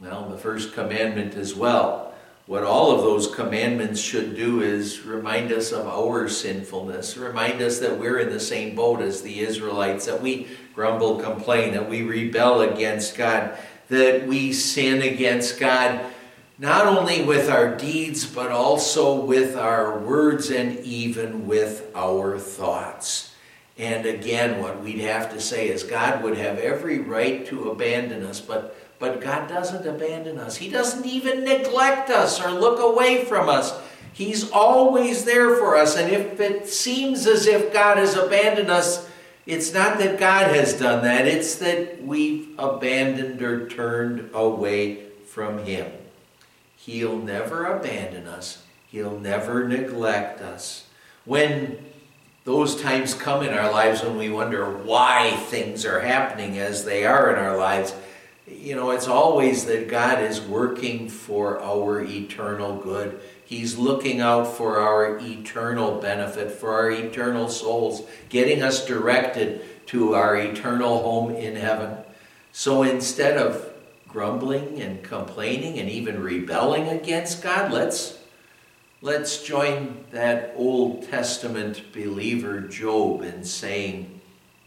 well, 0.00 0.28
the 0.28 0.36
first 0.36 0.74
commandment 0.74 1.34
as 1.34 1.54
well 1.54 2.05
what 2.46 2.62
all 2.62 2.92
of 2.92 3.02
those 3.02 3.34
commandments 3.34 4.00
should 4.00 4.36
do 4.36 4.60
is 4.60 5.02
remind 5.02 5.50
us 5.50 5.72
of 5.72 5.86
our 5.88 6.28
sinfulness, 6.28 7.16
remind 7.16 7.60
us 7.60 7.80
that 7.80 7.98
we're 7.98 8.20
in 8.20 8.30
the 8.30 8.38
same 8.38 8.76
boat 8.76 9.00
as 9.00 9.22
the 9.22 9.40
Israelites, 9.40 10.06
that 10.06 10.22
we 10.22 10.46
grumble, 10.72 11.18
complain, 11.18 11.72
that 11.72 11.88
we 11.88 12.02
rebel 12.02 12.60
against 12.60 13.16
God, 13.16 13.58
that 13.88 14.28
we 14.28 14.52
sin 14.52 15.02
against 15.02 15.58
God, 15.58 16.04
not 16.56 16.86
only 16.86 17.22
with 17.22 17.50
our 17.50 17.74
deeds, 17.74 18.24
but 18.24 18.52
also 18.52 19.20
with 19.20 19.56
our 19.56 19.98
words 19.98 20.50
and 20.50 20.78
even 20.80 21.48
with 21.48 21.90
our 21.96 22.38
thoughts. 22.38 23.34
And 23.76 24.06
again, 24.06 24.62
what 24.62 24.80
we'd 24.80 25.00
have 25.00 25.32
to 25.32 25.40
say 25.40 25.68
is 25.68 25.82
God 25.82 26.22
would 26.22 26.38
have 26.38 26.58
every 26.58 27.00
right 27.00 27.44
to 27.46 27.70
abandon 27.70 28.22
us, 28.22 28.40
but 28.40 28.76
but 28.98 29.20
God 29.20 29.48
doesn't 29.48 29.86
abandon 29.86 30.38
us. 30.38 30.56
He 30.56 30.68
doesn't 30.70 31.04
even 31.04 31.44
neglect 31.44 32.10
us 32.10 32.40
or 32.40 32.50
look 32.50 32.80
away 32.80 33.24
from 33.24 33.48
us. 33.48 33.78
He's 34.12 34.50
always 34.50 35.24
there 35.24 35.56
for 35.56 35.76
us. 35.76 35.96
And 35.96 36.10
if 36.10 36.40
it 36.40 36.68
seems 36.68 37.26
as 37.26 37.46
if 37.46 37.72
God 37.72 37.98
has 37.98 38.16
abandoned 38.16 38.70
us, 38.70 39.08
it's 39.44 39.72
not 39.72 39.98
that 39.98 40.18
God 40.18 40.54
has 40.54 40.74
done 40.74 41.04
that, 41.04 41.26
it's 41.26 41.56
that 41.56 42.02
we've 42.02 42.48
abandoned 42.58 43.40
or 43.42 43.68
turned 43.68 44.30
away 44.34 45.04
from 45.26 45.58
Him. 45.58 45.92
He'll 46.76 47.18
never 47.18 47.66
abandon 47.66 48.26
us, 48.26 48.64
He'll 48.88 49.18
never 49.20 49.68
neglect 49.68 50.40
us. 50.40 50.86
When 51.24 51.78
those 52.44 52.80
times 52.80 53.14
come 53.14 53.42
in 53.42 53.52
our 53.52 53.70
lives 53.70 54.02
when 54.02 54.16
we 54.16 54.30
wonder 54.30 54.70
why 54.70 55.36
things 55.48 55.84
are 55.84 56.00
happening 56.00 56.58
as 56.58 56.84
they 56.84 57.04
are 57.04 57.30
in 57.32 57.38
our 57.38 57.56
lives, 57.56 57.92
you 58.46 58.76
know, 58.76 58.90
it's 58.90 59.08
always 59.08 59.64
that 59.66 59.88
God 59.88 60.22
is 60.22 60.40
working 60.40 61.08
for 61.08 61.60
our 61.60 62.00
eternal 62.00 62.76
good. 62.76 63.20
He's 63.44 63.76
looking 63.76 64.20
out 64.20 64.56
for 64.56 64.78
our 64.78 65.18
eternal 65.18 66.00
benefit, 66.00 66.50
for 66.52 66.72
our 66.72 66.90
eternal 66.90 67.48
souls, 67.48 68.02
getting 68.28 68.62
us 68.62 68.86
directed 68.86 69.86
to 69.86 70.14
our 70.14 70.36
eternal 70.36 71.02
home 71.02 71.34
in 71.34 71.56
heaven. 71.56 71.98
So 72.52 72.82
instead 72.82 73.36
of 73.36 73.72
grumbling 74.08 74.80
and 74.80 75.02
complaining 75.02 75.78
and 75.78 75.90
even 75.90 76.22
rebelling 76.22 76.88
against 76.88 77.42
God, 77.42 77.72
let's 77.72 78.18
let's 79.02 79.42
join 79.42 80.04
that 80.10 80.52
Old 80.56 81.08
Testament 81.08 81.92
believer 81.92 82.60
Job 82.60 83.22
in 83.22 83.44
saying, 83.44 84.20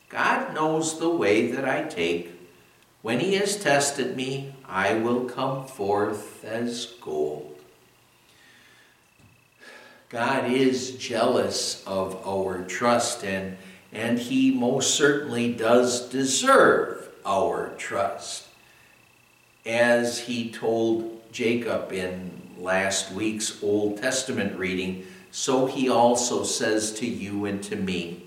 God 0.07 0.53
knows 0.53 0.99
the 0.99 1.09
way 1.09 1.51
that 1.51 1.65
I 1.65 1.83
take. 1.83 2.38
When 3.01 3.21
he 3.21 3.35
has 3.35 3.55
tested 3.55 4.17
me, 4.17 4.53
I 4.67 4.95
will 4.95 5.23
come 5.23 5.65
forth 5.65 6.43
as 6.43 6.85
gold. 6.99 7.55
God 10.09 10.51
is 10.51 10.97
jealous 10.97 11.81
of 11.87 12.21
our 12.27 12.63
trust, 12.63 13.23
and, 13.23 13.57
and 13.93 14.19
he 14.19 14.51
most 14.51 14.95
certainly 14.95 15.53
does 15.53 16.09
deserve 16.09 17.07
our 17.25 17.69
trust. 17.77 18.47
As 19.65 20.19
he 20.19 20.51
told 20.51 21.21
Jacob 21.31 21.93
in 21.93 22.41
last 22.57 23.13
week's 23.13 23.63
Old 23.63 23.97
Testament 23.97 24.59
reading, 24.59 25.05
so 25.31 25.67
he 25.67 25.87
also 25.87 26.43
says 26.43 26.91
to 26.93 27.07
you 27.07 27.45
and 27.45 27.63
to 27.63 27.77
me, 27.77 28.23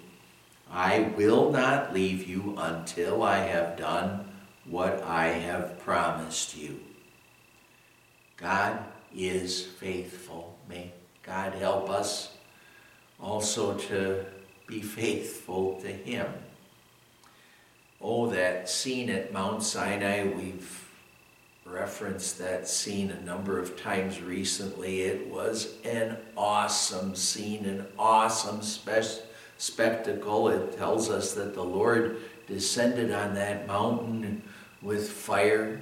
I 0.70 1.12
will 1.14 1.50
not 1.50 1.92
leave 1.92 2.26
you 2.26 2.54
until 2.56 3.22
I 3.22 3.38
have 3.38 3.76
done 3.76 4.31
what 4.64 5.02
I 5.02 5.28
have 5.28 5.78
promised 5.80 6.56
you. 6.56 6.80
God 8.36 8.78
is 9.14 9.64
faithful. 9.64 10.58
May 10.68 10.92
God 11.22 11.54
help 11.54 11.90
us 11.90 12.36
also 13.20 13.74
to 13.74 14.24
be 14.66 14.80
faithful 14.80 15.80
to 15.82 15.88
Him. 15.88 16.26
Oh, 18.00 18.28
that 18.30 18.68
scene 18.68 19.10
at 19.10 19.32
Mount 19.32 19.62
Sinai, 19.62 20.24
we've 20.24 20.88
referenced 21.64 22.38
that 22.38 22.68
scene 22.68 23.10
a 23.10 23.20
number 23.22 23.58
of 23.58 23.80
times 23.80 24.20
recently. 24.20 25.02
It 25.02 25.28
was 25.28 25.76
an 25.84 26.16
awesome 26.36 27.14
scene, 27.14 27.64
an 27.66 27.86
awesome 27.98 28.62
spe- 28.62 29.22
spectacle. 29.58 30.48
It 30.48 30.76
tells 30.76 31.08
us 31.08 31.32
that 31.34 31.54
the 31.54 31.62
Lord 31.62 32.20
descended 32.48 33.12
on 33.12 33.34
that 33.34 33.68
mountain 33.68 34.42
with 34.82 35.08
fire, 35.10 35.80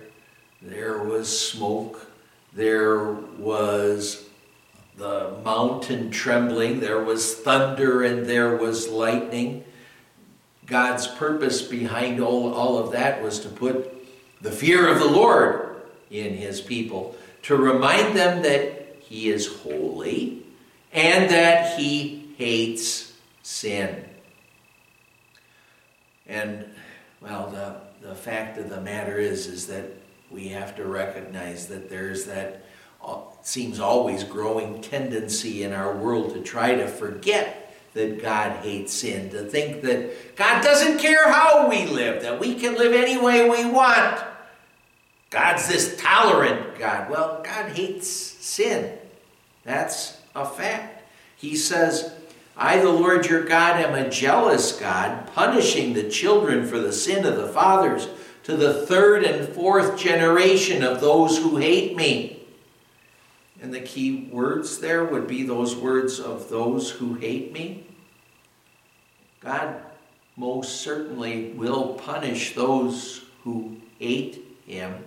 there 0.62 1.02
was 1.02 1.50
smoke, 1.50 2.06
there 2.52 3.12
was 3.12 4.24
the 4.96 5.34
mountain 5.44 6.10
trembling, 6.10 6.80
there 6.80 7.02
was 7.02 7.34
thunder, 7.34 8.02
and 8.02 8.26
there 8.26 8.56
was 8.56 8.88
lightning. 8.88 9.64
God's 10.66 11.06
purpose 11.06 11.62
behind 11.62 12.20
all, 12.20 12.52
all 12.52 12.78
of 12.78 12.92
that 12.92 13.22
was 13.22 13.40
to 13.40 13.48
put 13.48 13.92
the 14.40 14.52
fear 14.52 14.88
of 14.88 14.98
the 14.98 15.08
Lord 15.08 15.82
in 16.10 16.34
his 16.34 16.60
people, 16.60 17.16
to 17.42 17.56
remind 17.56 18.16
them 18.16 18.42
that 18.42 18.96
he 19.00 19.30
is 19.30 19.46
holy 19.46 20.44
and 20.92 21.30
that 21.30 21.78
he 21.78 22.34
hates 22.36 23.12
sin. 23.42 24.04
And, 26.26 26.66
well, 27.20 27.48
the 27.50 27.89
the 28.00 28.14
fact 28.14 28.58
of 28.58 28.70
the 28.70 28.80
matter 28.80 29.18
is, 29.18 29.46
is 29.46 29.66
that 29.66 29.84
we 30.30 30.48
have 30.48 30.76
to 30.76 30.86
recognize 30.86 31.66
that 31.68 31.90
there's 31.90 32.24
that 32.26 32.64
uh, 33.04 33.18
seems 33.42 33.80
always 33.80 34.24
growing 34.24 34.80
tendency 34.80 35.62
in 35.62 35.72
our 35.72 35.96
world 35.96 36.34
to 36.34 36.40
try 36.40 36.74
to 36.74 36.86
forget 36.86 37.74
that 37.94 38.22
God 38.22 38.64
hates 38.64 38.92
sin, 38.92 39.30
to 39.30 39.44
think 39.44 39.82
that 39.82 40.36
God 40.36 40.62
doesn't 40.62 40.98
care 40.98 41.30
how 41.30 41.68
we 41.68 41.86
live, 41.86 42.22
that 42.22 42.38
we 42.38 42.54
can 42.54 42.74
live 42.74 42.92
any 42.92 43.18
way 43.18 43.48
we 43.48 43.68
want. 43.68 44.22
God's 45.30 45.68
this 45.68 45.96
tolerant 45.96 46.78
God. 46.78 47.10
Well, 47.10 47.40
God 47.42 47.70
hates 47.72 48.08
sin. 48.08 48.96
That's 49.64 50.20
a 50.34 50.44
fact. 50.44 51.04
He 51.36 51.56
says, 51.56 52.12
I, 52.62 52.76
the 52.76 52.90
Lord 52.90 53.24
your 53.24 53.42
God, 53.42 53.80
am 53.80 53.94
a 53.94 54.10
jealous 54.10 54.78
God, 54.78 55.26
punishing 55.28 55.94
the 55.94 56.10
children 56.10 56.66
for 56.66 56.78
the 56.78 56.92
sin 56.92 57.24
of 57.24 57.36
the 57.36 57.48
fathers 57.48 58.06
to 58.42 58.54
the 58.54 58.84
third 58.84 59.24
and 59.24 59.48
fourth 59.48 59.98
generation 59.98 60.84
of 60.84 61.00
those 61.00 61.38
who 61.38 61.56
hate 61.56 61.96
me. 61.96 62.42
And 63.62 63.72
the 63.72 63.80
key 63.80 64.28
words 64.30 64.78
there 64.78 65.06
would 65.06 65.26
be 65.26 65.42
those 65.42 65.74
words 65.74 66.20
of 66.20 66.50
those 66.50 66.90
who 66.90 67.14
hate 67.14 67.50
me. 67.50 67.86
God 69.40 69.76
most 70.36 70.82
certainly 70.82 71.52
will 71.52 71.94
punish 71.94 72.54
those 72.54 73.24
who 73.42 73.78
hate 73.98 74.44
him, 74.66 75.02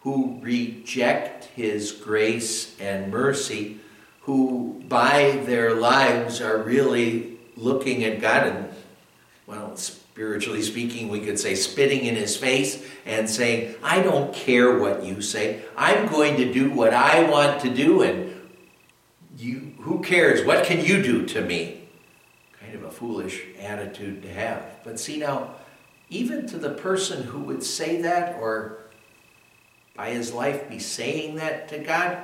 who 0.00 0.38
reject 0.42 1.44
his 1.44 1.90
grace 1.90 2.78
and 2.78 3.10
mercy 3.10 3.80
who 4.22 4.82
by 4.88 5.42
their 5.44 5.74
lives 5.74 6.40
are 6.40 6.58
really 6.58 7.38
looking 7.56 8.04
at 8.04 8.20
God 8.20 8.46
and, 8.46 8.68
well, 9.46 9.76
spiritually 9.76 10.62
speaking, 10.62 11.08
we 11.08 11.20
could 11.20 11.38
say 11.38 11.54
spitting 11.54 12.04
in 12.04 12.14
his 12.14 12.36
face 12.36 12.84
and 13.04 13.28
saying, 13.28 13.74
I 13.82 14.02
don't 14.02 14.32
care 14.32 14.78
what 14.78 15.04
you 15.04 15.22
say. 15.22 15.62
I'm 15.76 16.06
going 16.06 16.36
to 16.36 16.52
do 16.52 16.70
what 16.70 16.94
I 16.94 17.28
want 17.28 17.60
to 17.62 17.70
do, 17.74 18.02
and 18.02 18.34
you, 19.38 19.74
who 19.80 20.02
cares? 20.02 20.44
What 20.44 20.64
can 20.64 20.84
you 20.84 21.02
do 21.02 21.26
to 21.26 21.40
me? 21.40 21.88
Kind 22.60 22.74
of 22.74 22.84
a 22.84 22.90
foolish 22.90 23.42
attitude 23.58 24.22
to 24.22 24.32
have. 24.32 24.64
But 24.84 25.00
see 25.00 25.18
now, 25.18 25.54
even 26.10 26.46
to 26.48 26.58
the 26.58 26.70
person 26.70 27.24
who 27.24 27.40
would 27.40 27.64
say 27.64 28.02
that 28.02 28.36
or 28.36 28.78
by 29.96 30.10
his 30.10 30.32
life 30.32 30.68
be 30.68 30.78
saying 30.78 31.36
that 31.36 31.68
to 31.68 31.78
God, 31.78 32.18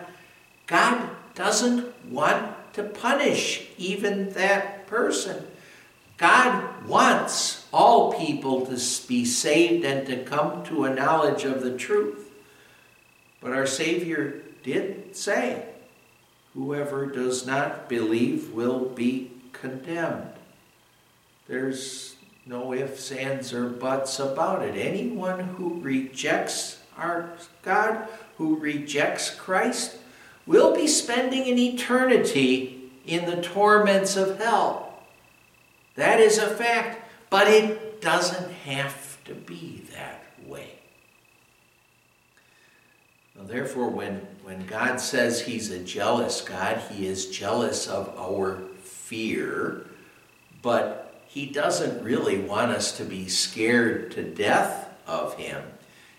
God 0.67 1.11
doesn't 1.39 2.11
want 2.11 2.75
to 2.75 2.83
punish 2.83 3.69
even 3.79 4.31
that 4.31 4.89
person. 4.89 5.47
God 6.17 6.85
wants 6.85 7.69
all 7.73 8.13
people 8.13 8.67
to 8.67 9.07
be 9.07 9.25
saved 9.25 9.85
and 9.85 10.05
to 10.09 10.25
come 10.25 10.65
to 10.65 10.85
a 10.85 10.95
knowledge 10.95 11.45
of 11.45 11.63
the 11.63 11.79
truth. 11.79 12.29
But 13.41 13.53
our 13.53 13.67
Savior 13.67 14.43
did 14.65 15.15
say, 15.15 15.65
Whoever 16.55 17.07
does 17.07 17.47
not 17.47 17.89
believe 17.89 18.53
will 18.53 18.87
be 18.87 19.31
condemned. 19.53 20.33
There's 21.47 22.17
no 22.47 22.75
ifs, 22.75 23.13
ands, 23.13 23.53
or 23.53 23.69
buts 23.69 24.19
about 24.19 24.63
it. 24.63 24.75
Anyone 24.75 25.39
who 25.41 25.81
rejects 25.81 26.81
our 26.97 27.31
God, 27.63 28.09
who 28.39 28.57
rejects 28.57 29.31
Christ, 29.31 29.99
will 30.49 30.75
be 30.75 30.89
spending 30.89 31.49
an 31.49 31.59
eternity 31.59 32.91
in 33.07 33.27
the 33.27 33.41
torments 33.41 34.17
of 34.17 34.39
hell. 34.39 34.99
That 35.95 36.19
is 36.19 36.39
a 36.39 36.49
fact, 36.49 37.01
but 37.31 37.47
it 37.47 38.01
doesn't 38.01 38.51
have 38.51 39.23
to 39.27 39.35
be 39.35 39.83
that 39.93 40.25
way. 40.45 40.71
Well, 43.37 43.47
therefore, 43.47 43.91
when, 43.91 44.27
when 44.43 44.67
God 44.67 45.01
says 45.01 45.43
He's 45.43 45.71
a 45.71 45.79
jealous 45.79 46.41
God, 46.41 46.83
He 46.91 47.07
is 47.07 47.27
jealous 47.31 47.87
of 47.87 48.13
our 48.19 48.63
fear, 48.83 49.87
but 50.63 51.09
he 51.29 51.45
doesn't 51.45 52.03
really 52.03 52.39
want 52.39 52.71
us 52.73 52.97
to 52.97 53.05
be 53.05 53.29
scared 53.29 54.11
to 54.13 54.23
death 54.23 54.89
of 55.07 55.35
him. 55.35 55.63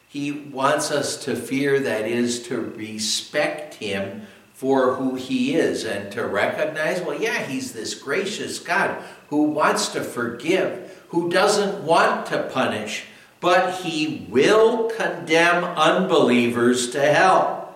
He 0.10 0.32
wants 0.32 0.90
us 0.90 1.24
to 1.26 1.36
fear, 1.36 1.80
that 1.82 2.06
is, 2.06 2.42
to 2.48 2.60
respect 2.60 3.76
him 3.76 4.24
for 4.54 4.96
who 4.96 5.14
he 5.14 5.56
is 5.56 5.86
and 5.86 6.12
to 6.12 6.26
recognize, 6.26 7.00
well, 7.00 7.22
yeah, 7.22 7.46
he's 7.46 7.74
this 7.74 7.94
gracious 7.94 8.58
God 8.58 9.02
who 9.30 9.44
wants 9.44 9.90
to 9.90 10.04
forgive, 10.04 11.06
who 11.10 11.30
doesn't 11.30 11.84
want 11.84 12.26
to 12.26 12.50
punish, 12.52 13.06
but 13.40 13.76
he 13.82 14.26
will 14.30 14.90
condemn 14.90 15.64
unbelievers 15.64 16.90
to 16.90 17.02
hell. 17.02 17.76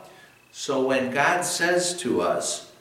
So 0.52 0.86
when 0.88 1.12
God 1.12 1.46
says 1.46 1.96
to 2.00 2.22
us, 2.22 2.72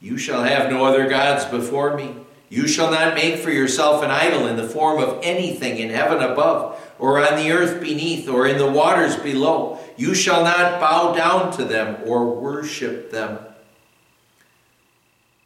You 0.00 0.16
shall 0.16 0.44
have 0.44 0.70
no 0.70 0.84
other 0.84 1.08
gods 1.08 1.44
before 1.44 1.96
me, 1.96 2.14
you 2.48 2.68
shall 2.68 2.92
not 2.92 3.16
make 3.16 3.38
for 3.38 3.50
yourself 3.50 4.04
an 4.04 4.12
idol 4.12 4.46
in 4.46 4.56
the 4.56 4.68
form 4.68 5.02
of 5.02 5.18
anything 5.24 5.78
in 5.78 5.90
heaven 5.90 6.22
above, 6.22 6.80
or 6.98 7.18
on 7.18 7.36
the 7.36 7.50
earth 7.50 7.80
beneath, 7.80 8.28
or 8.28 8.46
in 8.46 8.58
the 8.58 8.70
waters 8.70 9.16
below. 9.16 9.78
You 9.96 10.14
shall 10.14 10.42
not 10.42 10.80
bow 10.80 11.12
down 11.12 11.52
to 11.52 11.64
them 11.64 11.98
or 12.04 12.34
worship 12.34 13.10
them. 13.10 13.38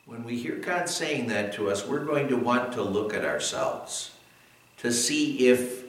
When 0.07 0.25
we 0.25 0.39
hear 0.39 0.57
God 0.57 0.89
saying 0.89 1.29
that 1.29 1.53
to 1.55 1.71
us, 1.71 1.87
we're 1.87 2.05
going 2.05 2.29
to 2.29 2.37
want 2.37 2.73
to 2.75 2.83
look 2.83 3.13
at 3.13 3.25
ourselves 3.25 4.13
to 4.79 4.93
see 4.93 5.49
if 5.49 5.85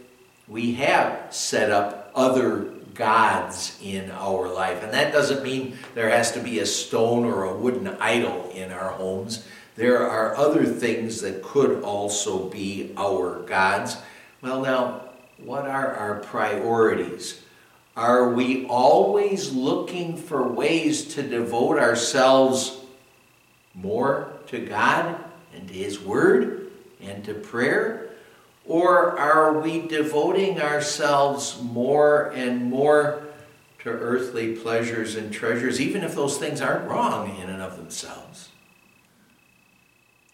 we 0.47 0.73
have 0.73 1.33
set 1.33 1.71
up 1.71 2.11
other 2.15 2.73
gods 2.95 3.79
in 3.81 4.11
our 4.11 4.49
life. 4.49 4.83
And 4.83 4.93
that 4.93 5.13
doesn't 5.13 5.41
mean 5.41 5.77
there 5.95 6.09
has 6.09 6.33
to 6.33 6.41
be 6.41 6.59
a 6.59 6.65
stone 6.65 7.23
or 7.23 7.45
a 7.45 7.55
wooden 7.55 7.87
idol 7.87 8.51
in 8.53 8.71
our 8.71 8.89
homes. 8.89 9.47
There 9.77 10.05
are 10.05 10.35
other 10.35 10.65
things 10.65 11.21
that 11.21 11.41
could 11.41 11.81
also 11.81 12.49
be 12.49 12.93
our 12.97 13.39
gods. 13.43 13.95
Well, 14.41 14.61
now, 14.61 15.08
what 15.43 15.65
are 15.65 15.93
our 15.95 16.15
priorities? 16.19 17.41
Are 17.95 18.29
we 18.29 18.65
always 18.67 19.51
looking 19.51 20.15
for 20.15 20.47
ways 20.47 21.13
to 21.15 21.23
devote 21.23 21.79
ourselves 21.79 22.79
more 23.73 24.31
to 24.47 24.59
God 24.59 25.23
and 25.53 25.67
to 25.67 25.73
His 25.73 25.99
Word 25.99 26.71
and 27.01 27.23
to 27.25 27.33
prayer? 27.33 28.09
Or 28.65 29.17
are 29.17 29.59
we 29.59 29.87
devoting 29.87 30.61
ourselves 30.61 31.59
more 31.61 32.31
and 32.35 32.65
more 32.65 33.23
to 33.79 33.89
earthly 33.89 34.55
pleasures 34.55 35.15
and 35.15 35.33
treasures, 35.33 35.81
even 35.81 36.03
if 36.03 36.13
those 36.13 36.37
things 36.37 36.61
aren't 36.61 36.87
wrong 36.89 37.35
in 37.37 37.49
and 37.49 37.61
of 37.61 37.77
themselves? 37.77 38.49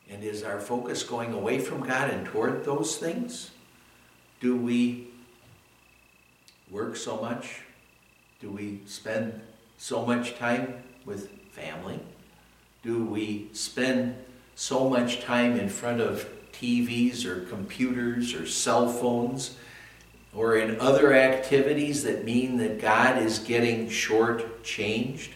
And 0.10 0.24
is 0.24 0.44
our 0.44 0.60
focus 0.60 1.04
going 1.04 1.34
away 1.34 1.60
from 1.60 1.82
God 1.82 2.12
and 2.12 2.26
toward 2.26 2.66
those 2.66 2.98
things? 2.98 3.52
Do 4.40 4.56
we 4.56 5.08
work 6.70 6.96
so 6.96 7.18
much? 7.18 7.62
Do 8.40 8.50
we 8.50 8.82
spend 8.86 9.42
so 9.78 10.06
much 10.06 10.38
time 10.38 10.84
with 11.06 11.30
family? 11.52 12.00
Do 12.84 13.06
we 13.06 13.50
spend 13.54 14.16
so 14.56 14.90
much 14.90 15.22
time 15.22 15.60
in 15.60 15.70
front 15.70 16.02
of 16.02 16.28
TVs 16.54 17.26
or 17.26 17.42
computers 17.46 18.34
or 18.34 18.46
cell 18.46 18.88
phones 18.88 19.58
or 20.34 20.58
in 20.58 20.80
other 20.80 21.14
activities 21.14 22.04
that 22.04 22.26
mean 22.26 22.58
that 22.58 22.80
God 22.80 23.22
is 23.22 23.40
getting 23.40 23.90
short-changed? 23.90 25.32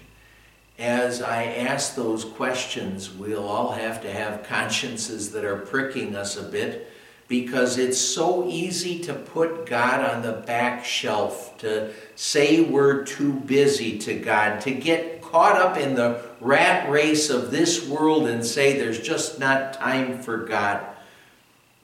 as 0.79 1.21
I 1.21 1.43
ask 1.43 1.95
those 1.95 2.23
questions, 2.23 3.11
we'll 3.11 3.45
all 3.45 3.73
have 3.73 4.01
to 4.03 4.11
have 4.11 4.43
consciences 4.43 5.33
that 5.33 5.43
are 5.43 5.57
pricking 5.57 6.15
us 6.15 6.37
a 6.37 6.43
bit 6.43 6.88
because 7.29 7.77
it's 7.77 7.99
so 7.99 8.49
easy 8.49 8.99
to 8.99 9.13
put 9.13 9.67
God 9.67 10.03
on 10.03 10.23
the 10.23 10.33
back 10.33 10.83
shelf, 10.83 11.55
to 11.59 11.93
say 12.15 12.59
we're 12.59 13.05
too 13.05 13.31
busy 13.31 13.99
to 13.99 14.15
God, 14.15 14.59
to 14.61 14.71
get 14.71 15.21
caught 15.21 15.55
up 15.55 15.77
in 15.77 15.93
the 15.93 16.19
rat 16.41 16.89
race 16.89 17.29
of 17.29 17.51
this 17.51 17.87
world 17.87 18.27
and 18.27 18.43
say 18.43 18.77
there's 18.77 18.99
just 18.99 19.39
not 19.39 19.73
time 19.73 20.23
for 20.23 20.37
God. 20.37 20.83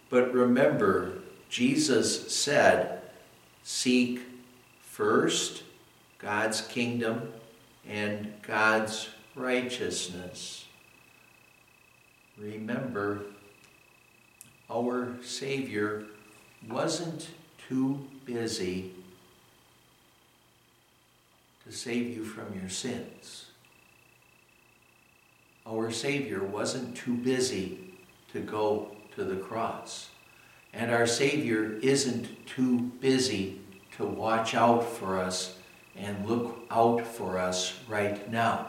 But 0.10 0.34
remember, 0.34 1.19
Jesus 1.47 2.34
said, 2.34 3.03
Seek 3.63 4.21
first 4.81 5.62
God's 6.17 6.62
kingdom 6.62 7.31
and 7.88 8.34
God's 8.41 9.10
righteousness. 9.36 10.65
Remember, 12.36 13.25
our 14.69 15.15
Savior 15.21 16.06
wasn't 16.67 17.30
too 17.67 18.06
busy 18.25 18.91
to 21.65 21.71
save 21.71 22.15
you 22.15 22.23
from 22.23 22.54
your 22.60 22.69
sins. 22.69 23.45
Our 25.65 25.91
Savior 25.91 26.43
wasn't 26.43 26.95
too 26.95 27.15
busy 27.15 27.95
to 28.34 28.39
go 28.39 28.91
to 29.15 29.23
the 29.23 29.38
cross. 29.38 30.10
And 30.73 30.91
our 30.91 31.08
Savior 31.08 31.80
isn't 31.82 32.45
too 32.45 32.80
busy 32.99 33.62
to 33.97 34.06
watch 34.06 34.54
out 34.54 34.84
for 34.84 35.17
us 35.17 35.58
and 35.95 36.28
look 36.28 36.60
out 36.69 37.06
for 37.06 37.38
us 37.39 37.80
right 37.88 38.30
now. 38.30 38.67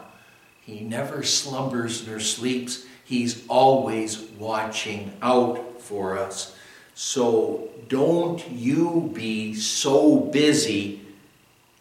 He 0.61 0.79
never 0.79 1.23
slumbers 1.23 2.07
nor 2.07 2.19
sleeps. 2.19 2.85
He's 3.03 3.45
always 3.47 4.21
watching 4.39 5.15
out 5.21 5.66
for 5.87 6.17
us. 6.17 6.55
So 6.93 7.69
don't 7.87 8.47
you 8.49 9.11
be 9.13 9.53
so 9.53 10.19
busy 10.19 11.01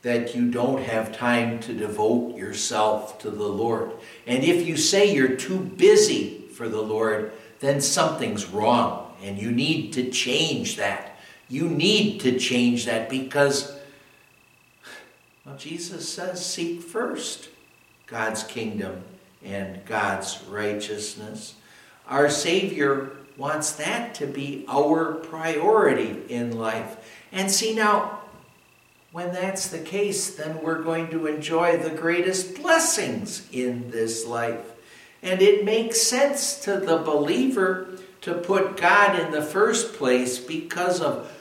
that 0.03 0.35
you 0.35 0.51
don't 0.51 0.83
have 0.83 1.17
time 1.17 1.59
to 1.61 1.73
devote 1.73 2.37
yourself 2.37 3.19
to 3.21 3.31
the 3.31 3.49
Lord. 3.49 3.91
And 4.27 4.45
if 4.45 4.67
you 4.67 4.77
say 4.77 5.13
you're 5.13 5.37
too 5.37 5.59
busy 5.59 6.45
for 6.53 6.69
the 6.69 6.83
Lord, 6.83 7.33
then 7.61 7.81
something's 7.81 8.47
wrong 8.47 9.15
and 9.23 9.39
you 9.39 9.51
need 9.51 9.93
to 9.95 10.11
change 10.11 10.77
that. 10.77 11.19
You 11.49 11.69
need 11.69 12.21
to 12.21 12.39
change 12.39 12.87
that 12.87 13.09
because 13.09 13.77
well, 15.45 15.57
Jesus 15.57 16.09
says, 16.09 16.45
seek 16.45 16.83
first 16.83 17.49
God's 18.07 18.43
kingdom 18.43 19.03
and 19.45 19.85
God's 19.87 20.43
righteousness. 20.49 21.55
Our 22.09 22.29
Savior 22.29 23.16
wants 23.37 23.73
that 23.73 24.15
to 24.17 24.27
be 24.27 24.65
our 24.69 25.15
priority 25.15 26.23
in 26.29 26.59
life. 26.59 26.97
And 27.33 27.51
see 27.51 27.75
now, 27.75 28.21
when 29.13 29.33
that's 29.33 29.69
the 29.69 29.79
case, 29.79 30.37
then 30.37 30.63
we're 30.63 30.83
going 30.83 31.09
to 31.09 31.27
enjoy 31.27 31.77
the 31.77 31.91
greatest 31.91 32.61
blessings 32.61 33.49
in 33.53 33.91
this 33.91 34.27
life. 34.27 34.73
And 35.23 35.43
it 35.43 35.65
makes 35.65 36.01
sense 36.01 36.61
to 36.61 36.79
the 36.79 36.99
believer 36.99 37.99
to 38.23 38.35
put 38.35 38.77
God 38.77 39.19
in 39.19 39.31
the 39.31 39.43
first 39.43 39.95
place 39.95 40.39
because 40.39 41.01
of 41.01 41.33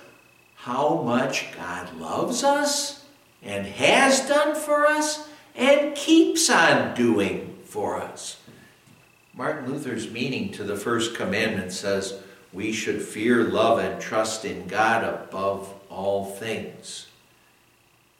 how 0.55 1.01
much 1.01 1.47
God 1.55 1.97
loves 1.97 2.43
us 2.43 3.05
and 3.43 3.65
has 3.65 4.27
done 4.27 4.55
for 4.55 4.87
us 4.87 5.27
and 5.55 5.95
keeps 5.95 6.49
on 6.49 6.95
doing 6.95 7.57
for 7.65 8.01
us. 8.01 8.37
Martin 9.35 9.69
Luther's 9.69 10.09
meaning 10.09 10.49
to 10.53 10.63
the 10.63 10.77
first 10.77 11.13
commandment 11.13 11.73
says, 11.73 12.21
we 12.53 12.71
should 12.71 13.01
fear, 13.01 13.43
love, 13.43 13.79
and 13.79 14.01
trust 14.01 14.45
in 14.45 14.65
God 14.65 15.03
above 15.03 15.73
all 15.89 16.23
things. 16.23 17.07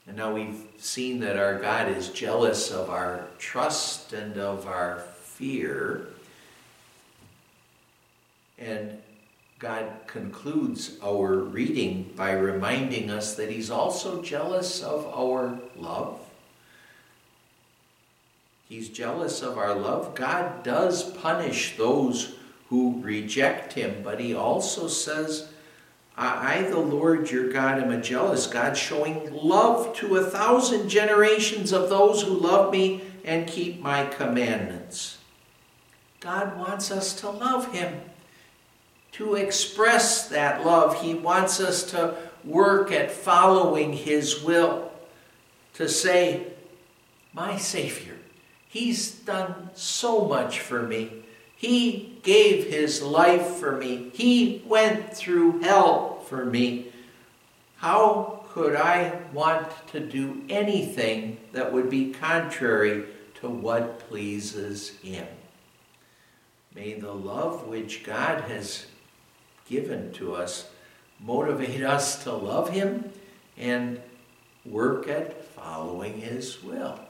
And 0.06 0.18
now 0.18 0.34
we've 0.34 0.62
seen 0.76 1.20
that 1.20 1.38
our 1.38 1.58
God 1.58 1.88
is 1.88 2.10
jealous 2.10 2.70
of 2.70 2.90
our 2.90 3.28
trust 3.38 4.12
and 4.12 4.36
of 4.36 4.66
our 4.66 5.00
fear. 5.22 6.08
And 8.58 8.98
God 9.58 9.90
concludes 10.06 10.98
our 11.02 11.34
reading 11.36 12.12
by 12.14 12.32
reminding 12.32 13.10
us 13.10 13.36
that 13.36 13.50
He's 13.50 13.70
also 13.70 14.22
jealous 14.22 14.82
of 14.82 15.06
our 15.06 15.58
love. 15.76 16.20
He's 18.68 18.88
jealous 18.88 19.42
of 19.42 19.58
our 19.58 19.74
love. 19.74 20.14
God 20.14 20.62
does 20.62 21.12
punish 21.18 21.76
those 21.76 22.34
who 22.68 23.00
reject 23.00 23.74
Him, 23.74 24.02
but 24.02 24.20
He 24.20 24.34
also 24.34 24.88
says, 24.88 25.48
I, 26.18 26.62
the 26.62 26.78
Lord 26.78 27.30
your 27.30 27.52
God, 27.52 27.78
am 27.80 27.90
a 27.90 28.00
jealous 28.00 28.46
God, 28.46 28.76
showing 28.76 29.32
love 29.32 29.94
to 29.96 30.16
a 30.16 30.24
thousand 30.24 30.88
generations 30.88 31.72
of 31.72 31.90
those 31.90 32.22
who 32.22 32.30
love 32.30 32.72
me 32.72 33.02
and 33.24 33.46
keep 33.46 33.80
my 33.80 34.06
commandments. 34.06 35.18
God 36.20 36.56
wants 36.58 36.90
us 36.90 37.14
to 37.20 37.30
love 37.30 37.72
Him, 37.72 38.00
to 39.12 39.34
express 39.34 40.28
that 40.28 40.64
love. 40.64 41.02
He 41.02 41.14
wants 41.14 41.60
us 41.60 41.84
to 41.90 42.16
work 42.42 42.90
at 42.90 43.10
following 43.10 43.92
His 43.92 44.42
will, 44.42 44.90
to 45.74 45.88
say, 45.88 46.46
My 47.34 47.58
Savior, 47.58 48.15
He's 48.76 49.10
done 49.10 49.70
so 49.72 50.26
much 50.26 50.60
for 50.60 50.82
me. 50.82 51.10
He 51.56 52.18
gave 52.22 52.66
his 52.66 53.00
life 53.00 53.46
for 53.54 53.72
me. 53.72 54.10
He 54.12 54.62
went 54.66 55.16
through 55.16 55.60
hell 55.60 56.20
for 56.26 56.44
me. 56.44 56.92
How 57.76 58.44
could 58.50 58.76
I 58.76 59.18
want 59.32 59.66
to 59.92 60.00
do 60.00 60.42
anything 60.50 61.38
that 61.52 61.72
would 61.72 61.88
be 61.88 62.12
contrary 62.12 63.06
to 63.40 63.48
what 63.48 64.10
pleases 64.10 64.90
him? 64.98 65.26
May 66.74 67.00
the 67.00 67.14
love 67.14 67.66
which 67.66 68.04
God 68.04 68.42
has 68.42 68.84
given 69.66 70.12
to 70.12 70.34
us 70.34 70.68
motivate 71.18 71.82
us 71.82 72.22
to 72.24 72.32
love 72.34 72.68
him 72.68 73.10
and 73.56 74.02
work 74.66 75.08
at 75.08 75.46
following 75.54 76.20
his 76.20 76.62
will. 76.62 77.00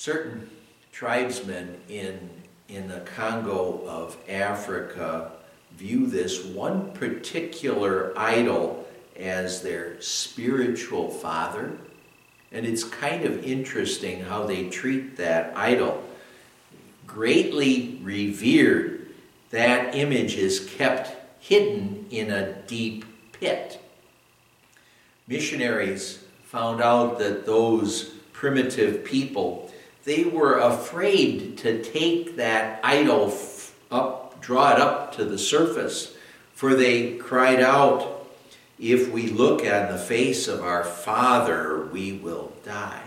Certain 0.00 0.48
tribesmen 0.92 1.78
in, 1.90 2.30
in 2.70 2.88
the 2.88 3.00
Congo 3.00 3.82
of 3.86 4.16
Africa 4.30 5.32
view 5.76 6.06
this 6.06 6.42
one 6.42 6.90
particular 6.92 8.14
idol 8.16 8.88
as 9.18 9.60
their 9.60 10.00
spiritual 10.00 11.10
father. 11.10 11.76
And 12.50 12.64
it's 12.64 12.82
kind 12.82 13.26
of 13.26 13.44
interesting 13.44 14.22
how 14.22 14.44
they 14.44 14.70
treat 14.70 15.18
that 15.18 15.54
idol. 15.54 16.02
Greatly 17.06 18.00
revered, 18.02 19.06
that 19.50 19.94
image 19.94 20.34
is 20.34 20.60
kept 20.60 21.14
hidden 21.40 22.06
in 22.10 22.30
a 22.30 22.54
deep 22.62 23.04
pit. 23.32 23.78
Missionaries 25.28 26.24
found 26.44 26.80
out 26.80 27.18
that 27.18 27.44
those 27.44 28.14
primitive 28.32 29.04
people 29.04 29.69
they 30.04 30.24
were 30.24 30.58
afraid 30.58 31.58
to 31.58 31.82
take 31.82 32.36
that 32.36 32.80
idol 32.82 33.36
up, 33.90 34.40
draw 34.40 34.72
it 34.72 34.80
up 34.80 35.14
to 35.16 35.24
the 35.24 35.38
surface, 35.38 36.14
for 36.54 36.74
they 36.74 37.16
cried 37.16 37.60
out, 37.60 38.26
If 38.78 39.10
we 39.10 39.28
look 39.28 39.60
on 39.60 39.92
the 39.92 39.98
face 39.98 40.48
of 40.48 40.62
our 40.62 40.84
Father, 40.84 41.86
we 41.92 42.12
will 42.12 42.52
die. 42.64 43.02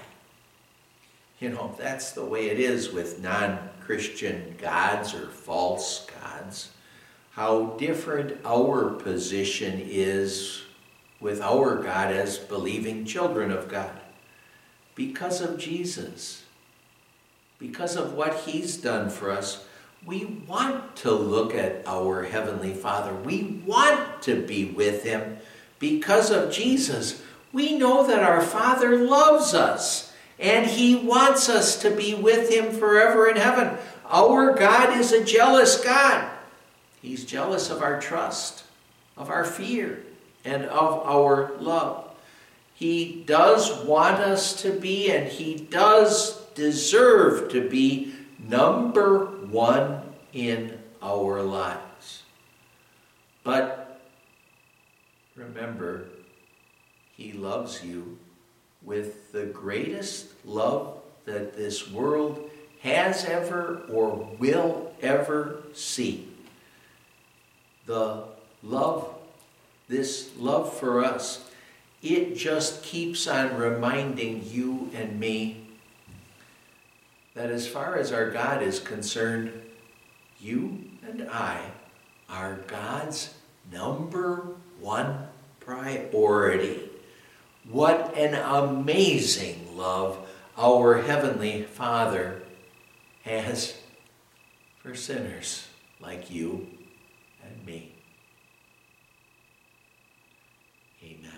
You 1.39 1.49
know, 1.49 1.75
that's 1.77 2.11
the 2.11 2.23
way 2.23 2.47
it 2.47 2.59
is 2.59 2.91
with 2.91 3.21
non 3.21 3.57
Christian 3.81 4.55
gods 4.61 5.13
or 5.13 5.27
false 5.27 6.05
gods. 6.05 6.69
How 7.31 7.75
different 7.77 8.39
our 8.45 8.91
position 8.91 9.81
is 9.83 10.61
with 11.19 11.41
our 11.41 11.81
God 11.81 12.11
as 12.11 12.37
believing 12.37 13.05
children 13.05 13.51
of 13.51 13.67
God 13.67 13.99
because 14.95 15.41
of 15.41 15.57
Jesus 15.57 16.42
because 17.59 17.95
of 17.95 18.13
what 18.13 18.41
He's 18.41 18.77
done 18.77 19.09
for 19.09 19.31
us, 19.31 19.65
we 20.05 20.25
want 20.25 20.97
to 20.97 21.11
look 21.11 21.55
at 21.55 21.87
our 21.87 22.23
Heavenly 22.23 22.73
Father. 22.73 23.13
We 23.13 23.61
want 23.65 24.21
to 24.23 24.41
be 24.41 24.65
with 24.65 25.03
Him 25.03 25.37
because 25.79 26.29
of 26.29 26.51
Jesus. 26.51 27.21
We 27.53 27.77
know 27.77 28.05
that 28.07 28.23
our 28.23 28.41
Father 28.41 28.97
loves 28.97 29.53
us 29.53 30.13
and 30.39 30.65
He 30.65 30.95
wants 30.95 31.47
us 31.47 31.81
to 31.81 31.91
be 31.91 32.13
with 32.13 32.49
Him 32.49 32.71
forever 32.71 33.27
in 33.29 33.37
heaven. 33.37 33.77
Our 34.09 34.53
God 34.55 34.97
is 34.97 35.11
a 35.11 35.23
jealous 35.23 35.81
God. 35.81 36.29
He's 37.01 37.25
jealous 37.25 37.69
of 37.69 37.81
our 37.81 37.99
trust, 37.99 38.63
of 39.17 39.29
our 39.29 39.45
fear, 39.45 40.03
and 40.43 40.65
of 40.65 41.05
our 41.05 41.53
love. 41.59 42.09
He 42.75 43.23
does 43.25 43.85
want 43.85 44.17
us 44.19 44.61
to 44.63 44.71
be, 44.71 45.11
and 45.11 45.27
He 45.27 45.55
does 45.55 46.42
deserve 46.55 47.49
to 47.51 47.67
be 47.69 48.13
number 48.39 49.25
one 49.25 50.01
in 50.33 50.79
our 51.01 51.41
lives. 51.41 52.23
But 53.43 54.01
remember, 55.35 56.05
He 57.15 57.33
loves 57.33 57.83
you 57.83 58.17
with 58.81 59.31
the 59.31 59.45
greatest 59.45 60.27
love 60.45 60.99
that 61.25 61.55
this 61.55 61.89
world 61.89 62.49
has 62.81 63.23
ever 63.25 63.83
or 63.89 64.29
will 64.37 64.93
ever 65.01 65.63
see. 65.73 66.27
The 67.85 68.25
love, 68.61 69.13
this 69.87 70.31
love 70.37 70.77
for 70.77 71.03
us, 71.03 71.49
it 72.01 72.35
just 72.35 72.83
keeps 72.83 73.27
on 73.27 73.55
reminding 73.55 74.45
you 74.45 74.91
and 74.93 75.17
me 75.19 75.62
that 77.36 77.49
as 77.49 77.67
far 77.67 77.97
as 77.97 78.11
our 78.11 78.29
God 78.29 78.61
is 78.61 78.79
concerned, 78.79 79.51
you 80.39 80.84
and 81.07 81.29
I 81.29 81.71
are 82.29 82.59
God's 82.67 83.34
number 83.71 84.55
one 84.79 85.27
priority. 85.59 86.89
What 87.69 88.15
an 88.17 88.36
amazing 88.36 89.75
love 89.75 90.27
our 90.57 91.01
Heavenly 91.01 91.63
Father 91.63 92.41
has 93.23 93.77
for 94.81 94.93
sinners 94.93 95.67
like 96.01 96.29
you 96.29 96.67
and 97.43 97.65
me. 97.65 97.95
Amen. 101.03 101.31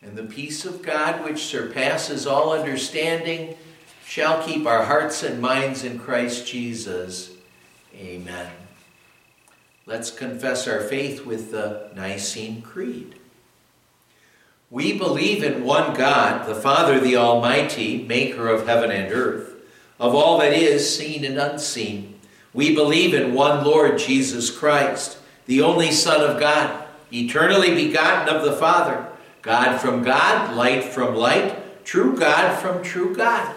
And 0.00 0.16
the 0.16 0.22
peace 0.24 0.64
of 0.64 0.82
God, 0.82 1.24
which 1.24 1.44
surpasses 1.44 2.26
all 2.26 2.52
understanding, 2.52 3.56
shall 4.12 4.42
keep 4.42 4.66
our 4.66 4.84
hearts 4.84 5.22
and 5.22 5.40
minds 5.40 5.84
in 5.84 5.98
Christ 5.98 6.46
Jesus. 6.46 7.30
Amen. 7.96 8.52
Let's 9.86 10.10
confess 10.10 10.68
our 10.68 10.80
faith 10.80 11.24
with 11.24 11.50
the 11.50 11.88
Nicene 11.96 12.60
Creed. 12.60 13.14
We 14.70 14.98
believe 14.98 15.42
in 15.42 15.64
one 15.64 15.94
God, 15.94 16.46
the 16.46 16.54
Father, 16.54 17.00
the 17.00 17.16
Almighty, 17.16 18.02
maker 18.02 18.48
of 18.48 18.66
heaven 18.66 18.90
and 18.90 19.10
earth, 19.10 19.54
of 19.98 20.14
all 20.14 20.36
that 20.40 20.52
is 20.52 20.94
seen 20.94 21.24
and 21.24 21.38
unseen. 21.38 22.20
We 22.52 22.74
believe 22.74 23.14
in 23.14 23.32
one 23.32 23.64
Lord 23.64 23.98
Jesus 23.98 24.50
Christ, 24.50 25.16
the 25.46 25.62
only 25.62 25.90
Son 25.90 26.20
of 26.20 26.38
God, 26.38 26.84
eternally 27.10 27.74
begotten 27.74 28.36
of 28.36 28.44
the 28.44 28.52
Father, 28.52 29.06
God 29.40 29.78
from 29.78 30.02
God, 30.02 30.54
light 30.54 30.84
from 30.84 31.14
light, 31.14 31.82
true 31.86 32.14
God 32.14 32.60
from 32.60 32.82
true 32.82 33.16
God 33.16 33.56